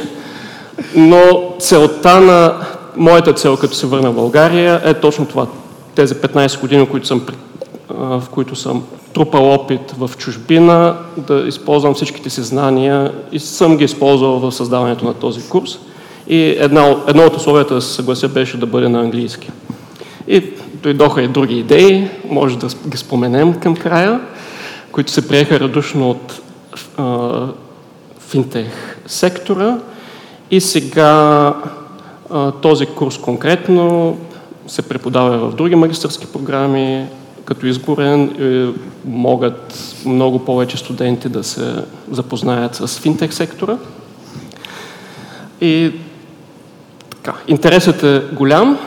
[0.94, 2.54] Но целта на
[2.96, 5.46] моята цел, като се върна в България, е точно това.
[5.94, 7.26] Тези 15 години, които съм,
[7.88, 8.82] в които съм
[9.12, 15.04] трупал опит в чужбина, да използвам всичките си знания и съм ги използвал в създаването
[15.04, 15.78] на този курс.
[16.28, 19.50] И една, едно от условията да се съглася беше да бъде на английски.
[20.28, 20.44] И
[20.82, 24.20] дойдоха и други идеи, може да ги споменем към края,
[24.92, 26.40] които се приеха радушно от
[26.96, 27.46] а,
[28.28, 29.78] финтех сектора.
[30.50, 31.54] И сега
[32.30, 34.16] а, този курс конкретно
[34.66, 37.06] се преподава в други магистърски програми,
[37.44, 38.30] като изборен
[39.04, 39.74] могат
[40.06, 43.76] много повече студенти да се запознаят с финтех сектора.
[45.60, 45.92] И
[47.10, 48.78] така, интересът е голям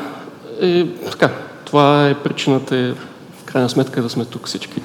[0.62, 1.30] и така,
[1.66, 2.96] това е причината
[3.40, 4.82] в крайна сметка да сме тук всички.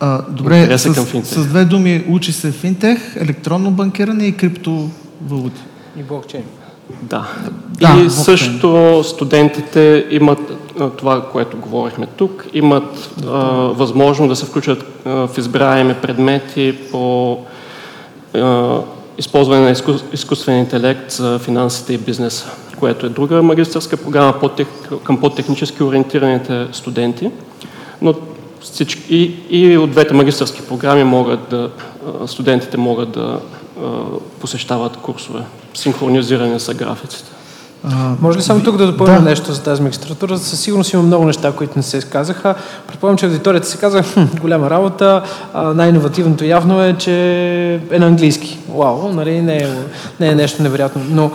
[0.00, 5.62] А, добре, с, към с две думи учи се финтех, електронно банкиране и криптовалути.
[5.96, 6.44] И блокчейн.
[7.02, 7.28] Да.
[7.80, 10.38] да и също студентите имат
[10.98, 17.38] това, което говорихме тук, имат а, възможност да се включат а, в избираеми предмети по
[18.34, 18.76] а,
[19.18, 24.50] използване на изкус, изкуствен интелект за финансите и бизнеса, което е друга магистърска програма по
[25.04, 27.30] към по-технически ориентираните студенти.
[28.02, 28.14] Но
[28.60, 31.70] всички, и, и от двете магистърски програми могат да,
[32.26, 33.40] студентите могат да
[34.40, 35.40] посещават курсове,
[35.78, 37.30] синхронизиране с графиците.
[37.84, 39.20] А, Може ли само тук да допълня да.
[39.20, 40.38] нещо за тази магистратура?
[40.38, 42.54] Със сигурност има много неща, които не се казаха.
[42.86, 45.22] Предполагам, че аудиторията се казва, хм, голяма работа,
[45.54, 47.14] най-инновативното явно е, че
[47.90, 48.58] е на английски.
[48.68, 49.42] Вау, нали?
[49.42, 49.68] не, е,
[50.20, 51.02] не е нещо невероятно.
[51.10, 51.30] Но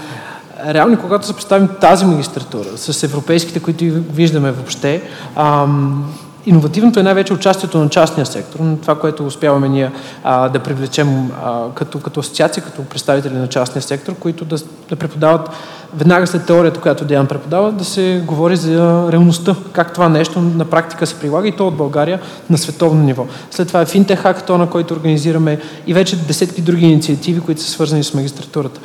[0.67, 5.01] реално, когато се представим тази магистратура с европейските, които виждаме въобще,
[5.35, 6.13] ам,
[6.45, 9.91] Иновативното е най-вече участието на частния сектор, на това, което успяваме ние
[10.23, 14.57] а, да привлечем а, като, като асоциация, като представители на частния сектор, които да,
[14.89, 15.49] да преподават
[15.95, 20.65] веднага след теорията, която Диан преподава, да се говори за реалността, как това нещо на
[20.65, 23.25] практика се прилага и то от България на световно ниво.
[23.51, 28.03] След това е финтех хакатона, който организираме и вече десетки други инициативи, които са свързани
[28.03, 28.79] с магистратурата.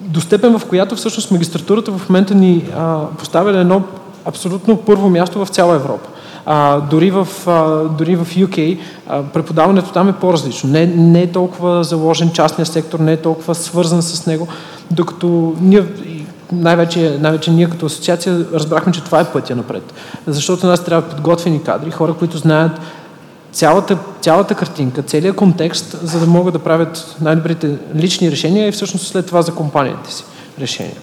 [0.00, 3.82] До степен, в която всъщност магистратурата в момента ни а, поставя на едно
[4.24, 6.08] абсолютно първо място в цяла Европа.
[6.46, 8.78] А, дори, в, а, дори в UK
[9.08, 10.70] а, преподаването там е по-различно.
[10.70, 14.48] Не, не е толкова заложен частния сектор, не е толкова свързан с него,
[14.90, 15.84] докато ние
[16.52, 19.94] най-вече, най-вече ние като асоциация разбрахме, че това е пътя напред.
[20.26, 22.72] Защото нас трябва подготвени кадри, хора, които знаят
[23.52, 29.06] цялата, цялата картинка, целият контекст, за да могат да правят най-добрите лични решения и всъщност
[29.06, 30.24] след това за компанията си
[30.60, 30.96] решения.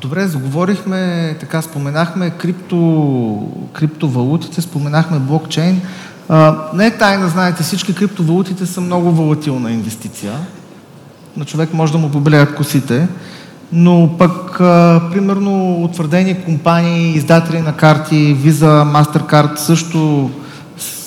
[0.00, 5.80] Добре, заговорихме, така споменахме крипто, криптовалутите, споменахме блокчейн.
[6.28, 10.32] А, не е тайна, знаете, всички криптовалутите са много волатилна инвестиция.
[11.36, 13.08] На човек може да му побелеят косите,
[13.72, 20.30] но пък, а, примерно, утвърдени компании, издатели на карти, Visa, Mastercard също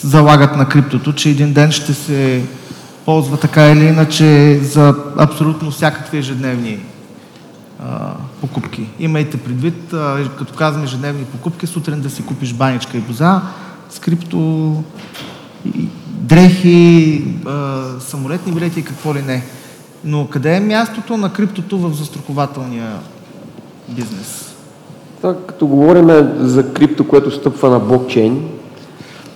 [0.01, 2.43] залагат на криптото, че един ден ще се
[3.05, 6.79] ползва така или иначе за абсолютно всякакви ежедневни
[8.41, 8.89] покупки.
[8.99, 13.41] Имайте предвид, а, като казваме ежедневни покупки, сутрин да си купиш баничка и боза,
[13.89, 14.83] скрипто,
[16.07, 19.43] дрехи, а, самолетни билети и какво ли не.
[20.03, 22.91] Но къде е мястото на криптото в застрахователния
[23.89, 24.55] бизнес?
[25.21, 26.09] Так, като говорим
[26.39, 28.49] за крипто, което стъпва на блокчейн,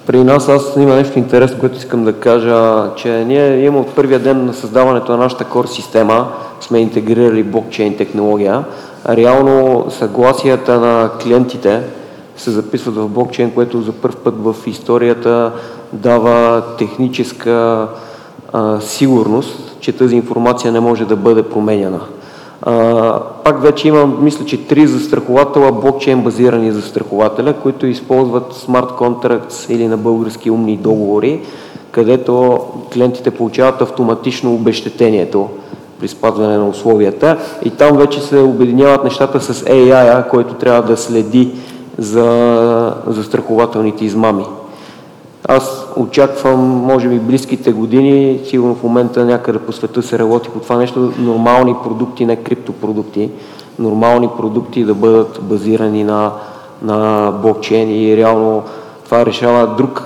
[0.06, 4.20] при нас аз има нещо интересно, което искам да кажа, че ние имаме от първия
[4.20, 6.28] ден на създаването на нашата core система,
[6.62, 8.64] сме интегрирали блокчейн технология,
[9.10, 11.84] реално съгласията на клиентите
[12.38, 15.52] се записват в блокчейн, което за първ път в историята
[15.94, 17.88] дава техническа
[18.54, 22.00] а, сигурност, че тази информация не може да бъде променена.
[23.44, 29.88] Пак вече имам, мисля, че три застрахователя, блокчейн базирани застрахователя, които използват смарт contracts или
[29.88, 31.42] на български умни договори,
[31.92, 32.60] където
[32.94, 35.50] клиентите получават автоматично обещетението
[36.00, 40.98] при спазване на условията и там вече се обединяват нещата с AI, който трябва да
[40.98, 41.52] следи
[41.98, 44.46] за застрахователните измами.
[45.48, 50.60] Аз очаквам, може би, близките години, сигурно в момента някъде по света се работи по
[50.60, 53.30] това нещо, нормални продукти, не криптопродукти,
[53.80, 56.32] нормални продукти да бъдат базирани на,
[56.82, 58.64] на блокчейн и реално
[59.06, 60.04] това решава друг,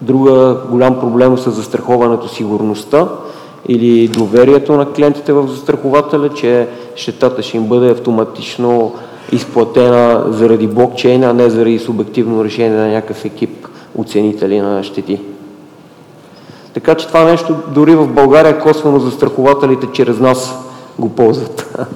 [0.00, 3.08] друга голям проблем с застраховането сигурността
[3.68, 8.92] или доверието на клиентите в застрахователя, че щетата ще им бъде автоматично
[9.32, 13.66] изплатена заради блокчейна, а не заради субективно решение на някакъв екип
[13.98, 15.20] оценители на щети.
[16.74, 20.54] Така че това нещо дори в България косвено застрахователите чрез нас
[20.98, 21.76] го ползват.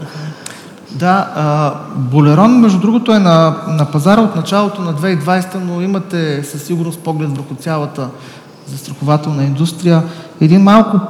[0.90, 6.42] Да, а, Болерон, между другото, е на, на пазара от началото на 2020, но имате
[6.44, 8.08] със сигурност поглед върху цялата
[8.66, 10.02] застрахователна индустрия.
[10.40, 11.00] Един малко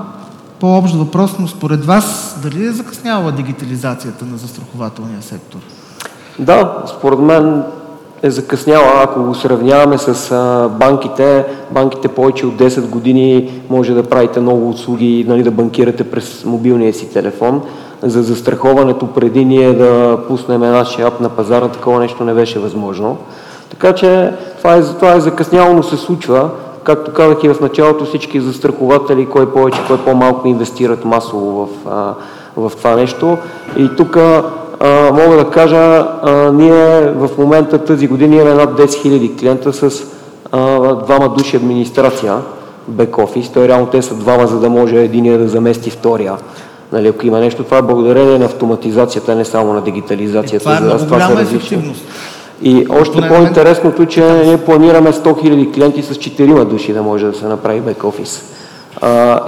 [0.60, 5.58] по-общ въпрос, но според вас дали е закъсняла дигитализацията на застрахователния сектор?
[6.38, 7.62] Да, според мен
[8.22, 8.92] е закъсняла.
[9.02, 15.24] Ако го сравняваме с банките, банките повече от 10 години може да правите много услуги,
[15.28, 17.62] нали, да банкирате през мобилния си телефон.
[18.02, 23.16] За застраховането преди ние да пуснем нашия ап на пазара, такова нещо не беше възможно.
[23.70, 26.50] Така че това е, това е закъсняло, но се случва.
[26.84, 31.68] Както казах и в началото, всички застрахователи, кой повече, кой по-малко инвестират масово в,
[32.56, 33.38] в това нещо.
[33.76, 34.18] И тук
[35.12, 36.06] мога да кажа,
[36.52, 40.02] ние в момента тази година имаме над 10 000 клиента с
[41.04, 42.36] двама души администрация,
[42.88, 43.52] бек-офис.
[43.52, 46.34] Той реално те са двама, за да може единия да замести втория.
[46.92, 50.56] Нали, ако има нещо, това е благодарение на автоматизацията, не само на дигитализацията.
[50.56, 52.04] Е, това е много голяма ефективност.
[52.62, 57.34] И още по-интересното, че ние планираме 100 000 клиенти с 4 души да може да
[57.34, 58.42] се направи бек-офис.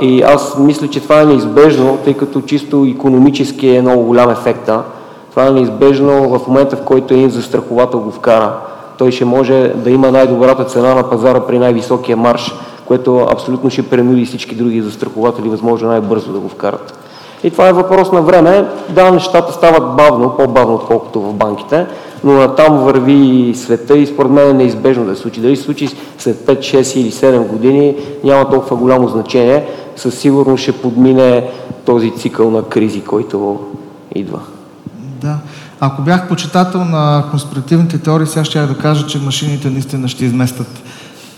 [0.00, 4.82] и аз мисля, че това е неизбежно, тъй като чисто економически е много голям ефекта.
[5.30, 8.52] Това е неизбежно в момента, в който един застраховател го вкара.
[8.98, 12.54] Той ще може да има най-добрата цена на пазара при най-високия марш,
[12.84, 16.98] което абсолютно ще принуди всички други застрахователи възможно най-бързо да го вкарат.
[17.44, 18.64] И това е въпрос на време.
[18.88, 21.86] Да, нещата стават бавно, по-бавно, отколкото в банките,
[22.24, 25.40] но там върви света и според мен е неизбежно да се случи.
[25.40, 29.66] Дали се случи след 5, 6 или 7 години, няма толкова голямо значение.
[29.96, 31.50] Със сигурност ще подмине
[31.84, 33.58] този цикъл на кризи, който
[34.14, 34.40] идва.
[35.20, 35.36] Да.
[35.80, 40.24] Ако бях почитател на конспиративните теории, сега ще я да кажа, че машините наистина ще
[40.24, 40.82] изместят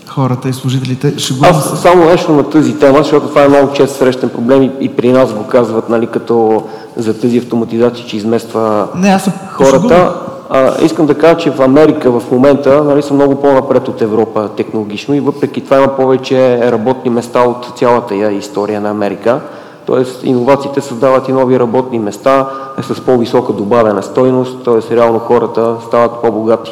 [0.07, 1.13] хората и служителите.
[1.17, 1.45] Ще го...
[1.45, 4.89] Аз само нещо на тази тема, защото това е много често срещан проблем и, и
[4.89, 6.63] при нас го казват, нали, като
[6.97, 10.13] за тази автоматизация, че измества Не, аз хората.
[10.49, 14.49] А, искам да кажа, че в Америка в момента нали, са много по-напред от Европа
[14.57, 19.39] технологично и въпреки това има повече работни места от цялата история на Америка.
[19.85, 24.95] Тоест, иновациите създават и нови работни места е с по-висока добавена стойност, т.е.
[24.95, 26.71] реално хората стават по-богати.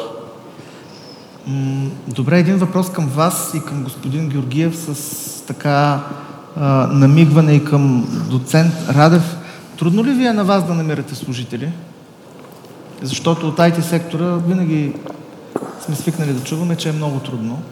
[2.08, 6.00] Добре, един въпрос към вас и към господин Георгиев с така
[6.56, 9.36] а, намигване и към доцент Радев.
[9.78, 11.72] Трудно ли ви е на вас да намирате служители?
[13.02, 14.94] Защото от IT сектора винаги
[15.80, 17.62] сме свикнали да чуваме, че е много трудно.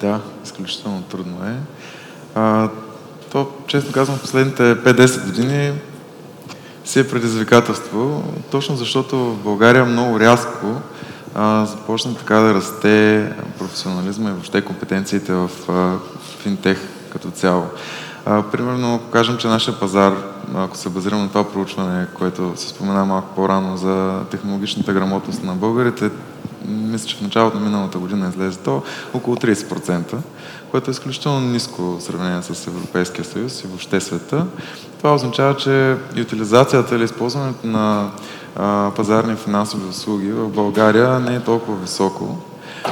[0.00, 1.56] Да, изключително трудно е.
[2.34, 2.68] А,
[3.34, 5.72] то, честно казвам, последните 5-10 години
[6.84, 10.66] си е предизвикателство, точно защото в България много рязко
[11.34, 15.98] а, започна така да расте професионализма и въобще компетенциите в а,
[16.42, 16.78] финтех
[17.12, 17.64] като цяло.
[18.26, 20.12] А, примерно, ако кажем, че нашия пазар,
[20.54, 25.52] ако се базирам на това проучване, което се спомена малко по-рано за технологичната грамотност на
[25.52, 26.10] българите,
[26.64, 28.82] мисля, че в началото на миналата година излезе то
[29.14, 30.16] около 30%
[30.74, 34.46] което е изключително ниско в сравнение с Европейския съюз и въобще света.
[34.98, 38.10] Това означава, че утилизацията или използването на
[38.96, 42.38] пазарни финансови услуги в България не е толкова високо,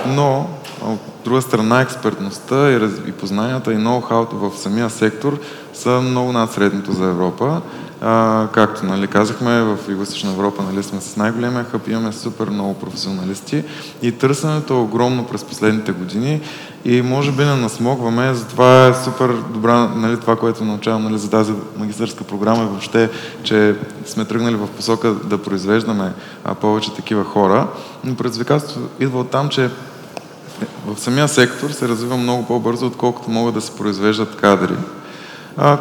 [0.06, 0.50] но
[0.82, 5.38] от друга страна експертността и, раз, и познанията и ноу-хауто в самия сектор
[5.74, 7.60] са много над средното за Европа.
[8.04, 12.74] А, както нали, казахме, в Юго-Источна Европа нали, сме с най-големия хъб, имаме супер много
[12.74, 13.64] професионалисти
[14.02, 16.40] и търсенето е огромно през последните години
[16.84, 21.30] и може би не насмогваме, затова е супер добра нали, това, което научавам нали, за
[21.30, 23.10] тази магистърска програма и въобще,
[23.42, 23.76] че
[24.06, 26.12] сме тръгнали в посока да произвеждаме
[26.44, 27.68] а, повече такива хора.
[28.04, 29.70] Но предизвикателството идва от там, че
[30.86, 34.74] в самия сектор се развива много по-бързо, отколкото могат да се произвеждат кадри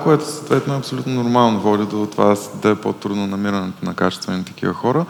[0.04, 4.74] което съответно е абсолютно нормално, води до това да е по-трудно намирането на качествени такива
[4.74, 5.06] хора.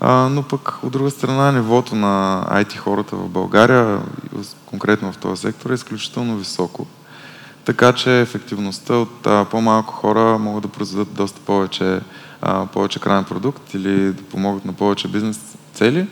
[0.00, 4.00] А, но пък от друга страна нивото на IT хората в България,
[4.66, 6.86] конкретно в този сектор, е изключително високо.
[7.64, 12.00] Така че ефективността от а, по-малко хора могат да произведат доста повече,
[12.42, 16.08] а, повече крайен продукт или да помогат на повече бизнес цели,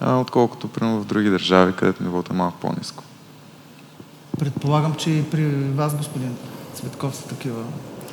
[0.00, 3.04] а, отколкото примерно в други държави, където нивото е малко по-низко.
[4.38, 6.36] Предполагам, че и при вас, господин
[6.74, 7.60] Цветков са такива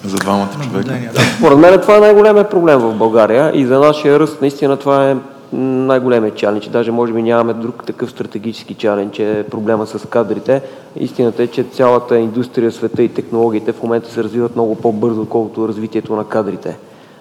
[0.05, 1.11] за двамата човека.
[1.13, 1.21] Да.
[1.37, 5.15] Според мен това е най-големият проблем в България и за нашия ръст наистина това е
[5.53, 6.67] най-големият чалендж.
[6.67, 10.61] Даже може би нямаме друг такъв стратегически чалендж, е проблема с кадрите.
[10.95, 15.67] Истината е, че цялата индустрия, света и технологиите в момента се развиват много по-бързо, отколкото
[15.67, 16.77] развитието на кадрите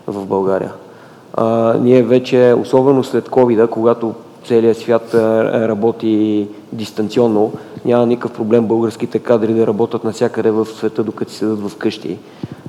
[0.06, 0.72] в България.
[1.34, 4.14] А, ние вече, особено след covid когато
[4.48, 7.52] целият свят работи дистанционно,
[7.84, 12.18] няма никакъв проблем българските кадри да работят навсякъде в света, докато си седат вкъщи.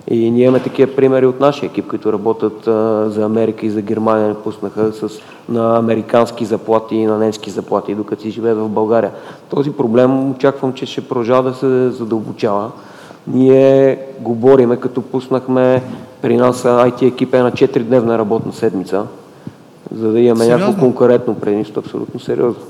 [0.07, 3.81] И ние имаме такива примери от нашия екип, които работят а, за Америка и за
[3.81, 5.09] Германия, не пуснаха с,
[5.49, 9.11] на американски заплати и на немски заплати, докато си живеят в България.
[9.49, 12.71] Този проблем очаквам, че ще продължава да се задълбочава.
[13.27, 15.83] Ние го бориме, като пуснахме
[16.21, 19.05] при нас IT екип е на 4-дневна работна седмица,
[19.95, 22.61] за да имаме някакво конкурентно предимство, абсолютно сериозно.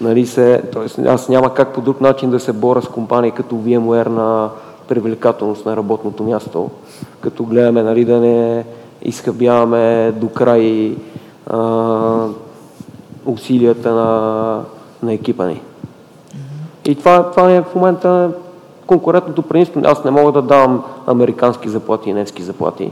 [0.00, 1.08] Нали се, т.е.
[1.08, 4.48] аз няма как по друг начин да се боря с компании като VMware на
[4.88, 6.70] привлекателност на работното място,
[7.20, 8.64] като гледаме нали, да не
[9.02, 10.96] изхъбяваме до край
[11.46, 12.26] а,
[13.26, 14.60] усилията на,
[15.02, 15.60] на екипа ни.
[16.84, 18.30] И това, това е в момента
[18.86, 19.80] конкурентното предимство.
[19.84, 22.90] Аз не мога да давам американски заплати и немски заплати.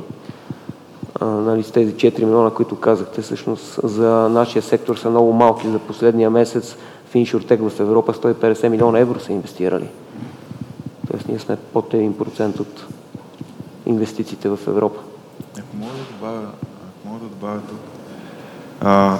[1.21, 5.69] Нали, с тези 4 милиона, които казахте, всъщност за нашия сектор са много малки.
[5.69, 9.89] За последния месец в InsurTech в Европа 150 милиона евро са инвестирали.
[11.11, 12.87] Тоест ние сме под 1% от
[13.87, 15.01] инвестициите в Европа.
[15.59, 16.47] Ако мога да добавя,
[16.89, 17.79] ако мога да добавя тук
[18.85, 19.19] а,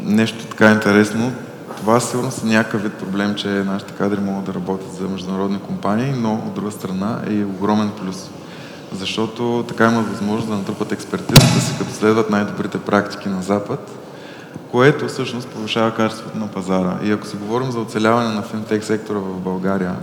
[0.00, 1.32] нещо така интересно,
[1.76, 6.12] това сигурно са някакъв вид проблем, че нашите кадри могат да работят за международни компании,
[6.16, 8.30] но от друга страна е и огромен плюс.
[8.92, 13.98] Защото така имат възможност да натрупат експертизата си, като следват най-добрите практики на Запад,
[14.70, 16.98] което всъщност повишава качеството на пазара.
[17.02, 19.94] И ако си говорим за оцеляване на финтек сектора в България,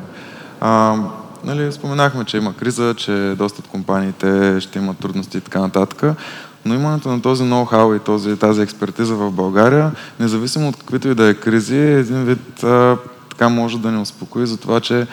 [0.61, 0.97] а,
[1.43, 6.17] нали, споменахме, че има криза, че доста от компаниите ще имат трудности и така нататък,
[6.65, 11.15] но имането на този ноу-хау и този, тази експертиза в България, независимо от каквито и
[11.15, 12.97] да е кризи, един вид а,
[13.29, 15.07] така може да ни успокои за това, че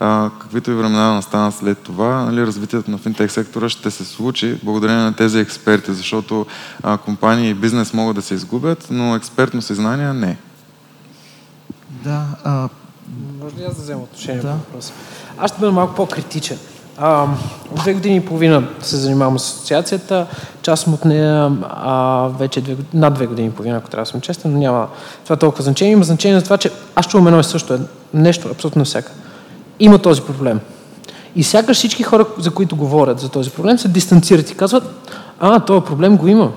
[0.00, 4.60] а, каквито и времена настанат след това, нали, развитието на финтех сектора ще се случи
[4.62, 6.46] благодарение на тези експерти, защото
[6.82, 10.36] а, компании и бизнес могат да се изгубят, но експертно съзнание не.
[12.04, 12.24] Да.
[12.44, 12.68] А...
[13.42, 14.48] Може ли аз да взема отношение да.
[14.48, 14.92] по въпроса?
[15.38, 16.58] Аз ще бъда малко по-критичен.
[16.98, 17.26] А,
[17.70, 20.26] от две години и половина се занимавам с асоциацията.
[20.62, 24.20] Част от нея а, вече две, над две години и половина, ако трябва да съм
[24.20, 24.88] честен, но няма
[25.24, 25.92] това толкова значение.
[25.92, 27.78] Има значение за това, че аз чувам едно и също е
[28.14, 29.12] нещо, абсолютно всяка
[29.80, 30.60] има този проблем.
[31.36, 35.10] И сякаш всички хора, за които говорят за този проблем, се дистанцират и казват,
[35.40, 36.52] а, този проблем го има.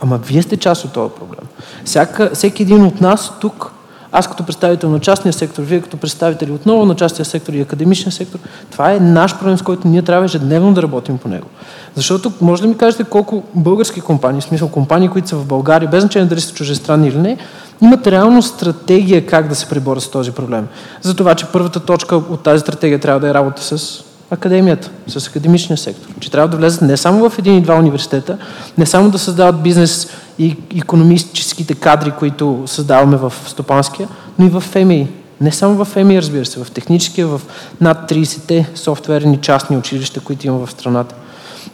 [0.00, 1.48] Ама вие сте част от този проблем.
[1.84, 3.72] Всяка, всеки един от нас тук,
[4.12, 8.12] аз като представител на частния сектор, вие като представители отново на частния сектор и академичния
[8.12, 8.38] сектор,
[8.70, 11.46] това е наш проблем, с който ние трябва ежедневно да работим по него.
[11.94, 15.90] Защото може да ми кажете колко български компании, в смисъл компании, които са в България,
[15.90, 17.38] без значение дали са чужестранни или не,
[17.82, 20.66] имат реално стратегия как да се преборят с този проблем.
[21.02, 25.28] За това, че първата точка от тази стратегия трябва да е работа с академията, с
[25.28, 26.08] академичния сектор.
[26.20, 28.38] Че трябва да влезат не само в един и два университета,
[28.78, 30.08] не само да създават бизнес
[30.38, 34.08] и економическите кадри, които създаваме в Стопанския,
[34.38, 35.08] но и в ФМИ.
[35.40, 37.40] Не само в ФМИ, разбира се, в техническия, в
[37.80, 41.14] над 30-те софтуерни частни училища, които има в страната.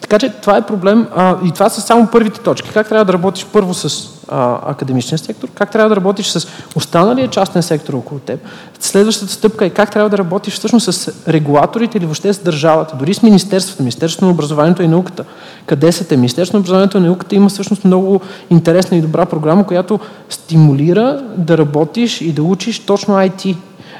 [0.01, 2.71] Така че това е проблем а, и това са само първите точки.
[2.71, 7.29] Как трябва да работиш първо с а, академичния сектор, как трябва да работиш с останалия
[7.29, 8.41] частен сектор около теб.
[8.81, 13.15] Следващата стъпка е как трябва да работиш всъщност с регулаторите или въобще с държавата, дори
[13.15, 15.25] с Министерството, Министерството на образованието и науката.
[15.67, 16.17] Къде са те?
[16.17, 18.21] Министерството на образованието и науката има всъщност много
[18.51, 20.01] интересна и добра програма, която
[20.31, 23.57] стимулира да работиш и да учиш точно IT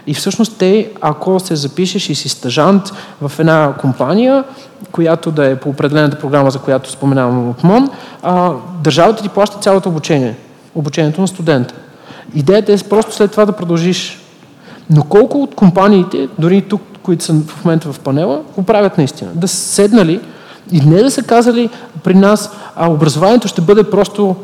[0.07, 4.45] И всъщност те, ако се запишеш и си стъжант в една компания,
[4.93, 7.89] която да е по определената програма, за която споменавам от МОН,
[8.23, 8.53] а,
[8.83, 10.37] държавата ти плаща цялото обучение,
[10.75, 11.75] обучението на студента.
[12.35, 14.21] Идеята е просто след това да продължиш.
[14.91, 19.31] Но колко от компаниите, дори тук, които са в момента в панела, го правят наистина?
[19.35, 20.21] Да са седнали
[20.73, 21.71] и не да са казали
[22.03, 24.37] при нас, а образованието ще бъде просто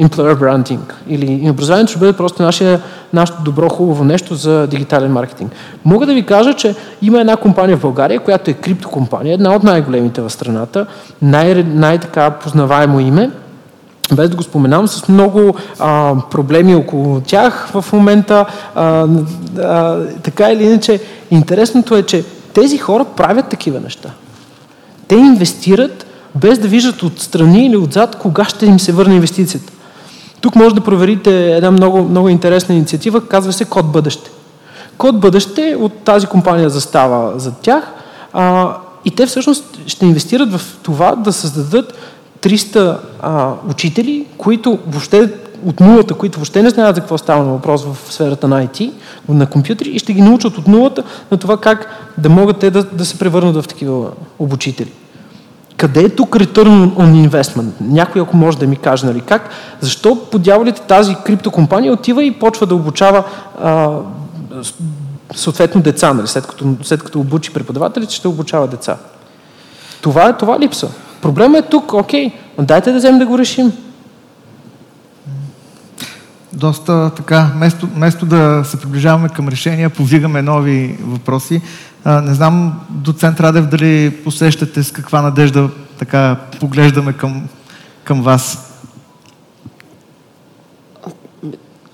[0.00, 2.80] employer branding или образованието ще бъде просто нашия,
[3.12, 5.52] нашето добро, хубаво нещо за дигитален маркетинг.
[5.84, 9.62] Мога да ви кажа, че има една компания в България, която е криптокомпания, една от
[9.62, 10.86] най-големите в страната,
[11.22, 13.30] най- най-така познаваемо име,
[14.12, 18.44] без да го споменам, с много а, проблеми около тях в момента.
[18.74, 19.06] А,
[19.58, 22.24] а, така или иначе, интересното е, че
[22.54, 24.10] тези хора правят такива неща.
[25.08, 29.72] Те инвестират без да виждат отстрани или отзад кога ще им се върне инвестицията.
[30.40, 34.30] Тук може да проверите една много, много интересна инициатива, казва се Код Бъдеще.
[34.98, 37.92] Код Бъдеще от тази компания застава за тях
[38.32, 41.94] а, и те всъщност ще инвестират в това да създадат
[42.42, 45.30] 300 а, учители, които въобще
[45.66, 48.92] от нулата, които въобще не знаят за какво става на въпрос в сферата на IT,
[49.28, 51.86] на компютри и ще ги научат от нулата на това как
[52.18, 54.92] да могат те да, да се превърнат в такива обучители.
[55.78, 57.70] Къде е тук return on investment?
[57.80, 59.50] Някой, ако може да ми каже, нали, как?
[59.80, 63.24] Защо по дяволите тази криптокомпания отива и почва да обучава
[63.62, 63.90] а,
[65.34, 68.96] съответно деца, нали, след, като, след като обучи преподавателите, ще обучава деца.
[70.00, 70.88] Това е това липса.
[71.22, 73.72] Проблема е тук, окей, дайте да вземем да го решим.
[76.52, 77.50] Доста така,
[77.94, 81.62] вместо да се приближаваме към решения, повдигаме нови въпроси.
[82.10, 87.48] А, не знам, доцент Радев, дали посещате с каква надежда така поглеждаме към,
[88.04, 88.74] към вас?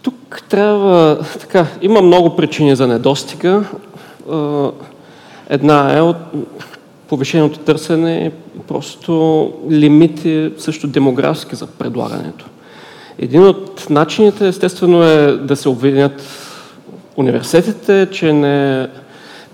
[0.02, 3.64] Тук трябва, така, има много причини за недостига.
[5.50, 6.16] Една е от
[7.08, 8.32] повишеното търсене,
[8.68, 12.46] просто лимити също демографски за предлагането.
[13.18, 16.22] Един от начините, естествено, е да се обвинят
[17.16, 18.88] университетите, че не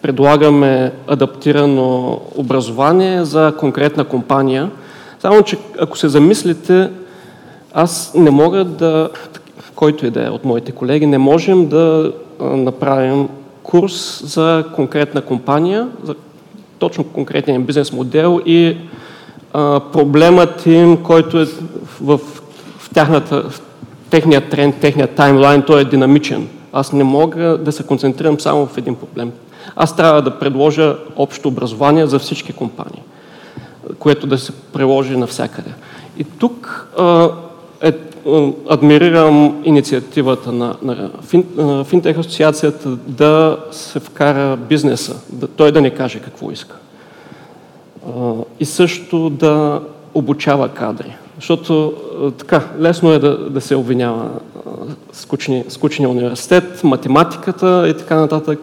[0.02, 4.70] предлагаме адаптирано образование за конкретна компания.
[5.18, 6.90] Само, че ако се замислите,
[7.74, 9.10] аз не мога да,
[9.74, 13.28] който и да е от моите колеги, не можем да направим
[13.62, 16.14] курс за конкретна компания, за
[16.78, 18.76] точно конкретен бизнес модел и
[19.52, 21.44] а, проблемът им, който е
[22.00, 22.18] в,
[22.78, 23.60] в, тяхната, в
[24.10, 26.48] техния тренд, техния таймлайн, той е динамичен.
[26.72, 29.32] Аз не мога да се концентрирам само в един проблем.
[29.76, 33.02] Аз трябва да предложа общо образование за всички компании,
[33.98, 35.70] което да се приложи навсякъде.
[36.18, 37.30] И тук а,
[37.82, 37.92] е,
[38.68, 45.80] адмирирам инициативата на, на, фин, на Финтех асоциацията да се вкара бизнеса, да, той да
[45.80, 46.76] не каже какво иска.
[48.06, 49.80] А, и също да
[50.14, 51.16] обучава кадри.
[51.36, 51.94] Защото
[52.38, 54.28] така, лесно е да, да се обвинява
[55.12, 58.58] скучни, скучния университет, математиката и така нататък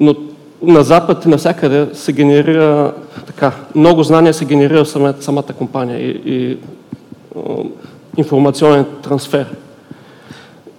[0.00, 0.14] но
[0.62, 2.92] на Запад и навсякъде се генерира
[3.26, 6.56] така, много знания се генерира в самата, самата компания и, и
[8.16, 9.46] информационен трансфер.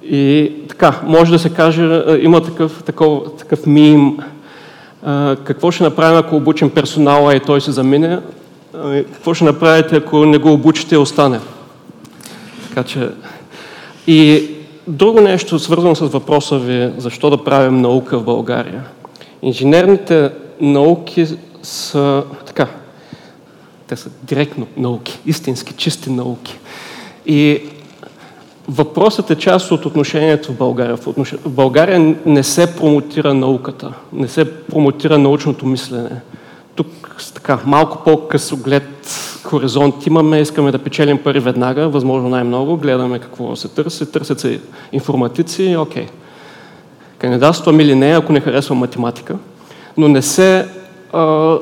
[0.04, 4.18] И така, може да се каже, има такъв, такъв, такъв мим,
[5.44, 8.20] какво ще направим, ако обучим персонала и той се замине,
[9.14, 11.40] какво ще направите, ако не го обучите и остане.
[12.68, 13.10] Така че...
[14.08, 14.50] И
[14.88, 18.84] друго нещо, свързано с въпроса ви, защо да правим наука в България–
[19.46, 20.32] Инженерните
[20.62, 21.28] науки
[21.64, 22.68] са така,
[23.88, 26.60] те са директно науки, истински, чисти науки.
[27.26, 27.62] И
[28.68, 30.98] въпросът е част от отношението в България.
[30.98, 31.32] В, отнош...
[31.32, 36.22] в България не се промотира науката, не се промотира научното мислене.
[36.76, 39.08] Тук с така малко по-късоглед
[39.44, 44.60] хоризонт имаме, искаме да печелим пари веднага, възможно най-много, гледаме какво се търси, търсят се
[44.92, 46.06] информатици, окей.
[46.06, 46.10] Okay
[47.18, 49.36] кандидатствам или не, ако не харесвам математика,
[49.98, 50.68] но не се,
[51.14, 51.56] а,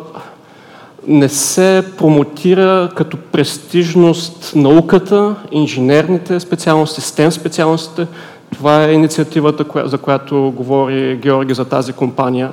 [1.07, 8.07] не се промотира като престижност науката, инженерните специалности, STEM специалностите.
[8.53, 12.51] Това е инициативата, за която говори Георги за тази компания.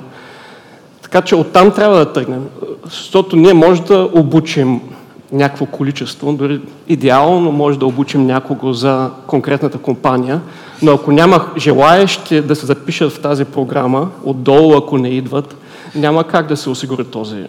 [1.01, 2.45] Така че оттам трябва да тръгнем,
[2.85, 4.81] защото ние може да обучим
[5.31, 10.41] някакво количество, дори идеално може да обучим някого за конкретната компания,
[10.81, 15.55] но ако няма желаящи да се запишат в тази програма, отдолу ако не идват,
[15.95, 17.45] няма как да се осигури този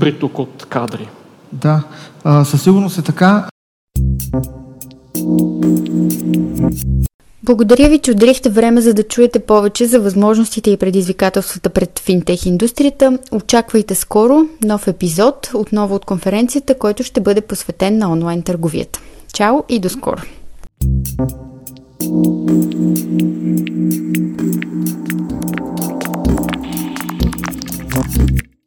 [0.00, 1.08] приток от кадри.
[1.52, 1.82] Да,
[2.44, 3.44] със сигурност е така.
[7.46, 12.46] Благодаря ви, че отделихте време за да чуете повече за възможностите и предизвикателствата пред финтех
[12.46, 13.18] индустрията.
[13.32, 19.00] Очаквайте скоро нов епизод отново от конференцията, който ще бъде посветен на онлайн търговията.
[19.34, 20.22] Чао и до скоро!
[22.00, 22.66] thank you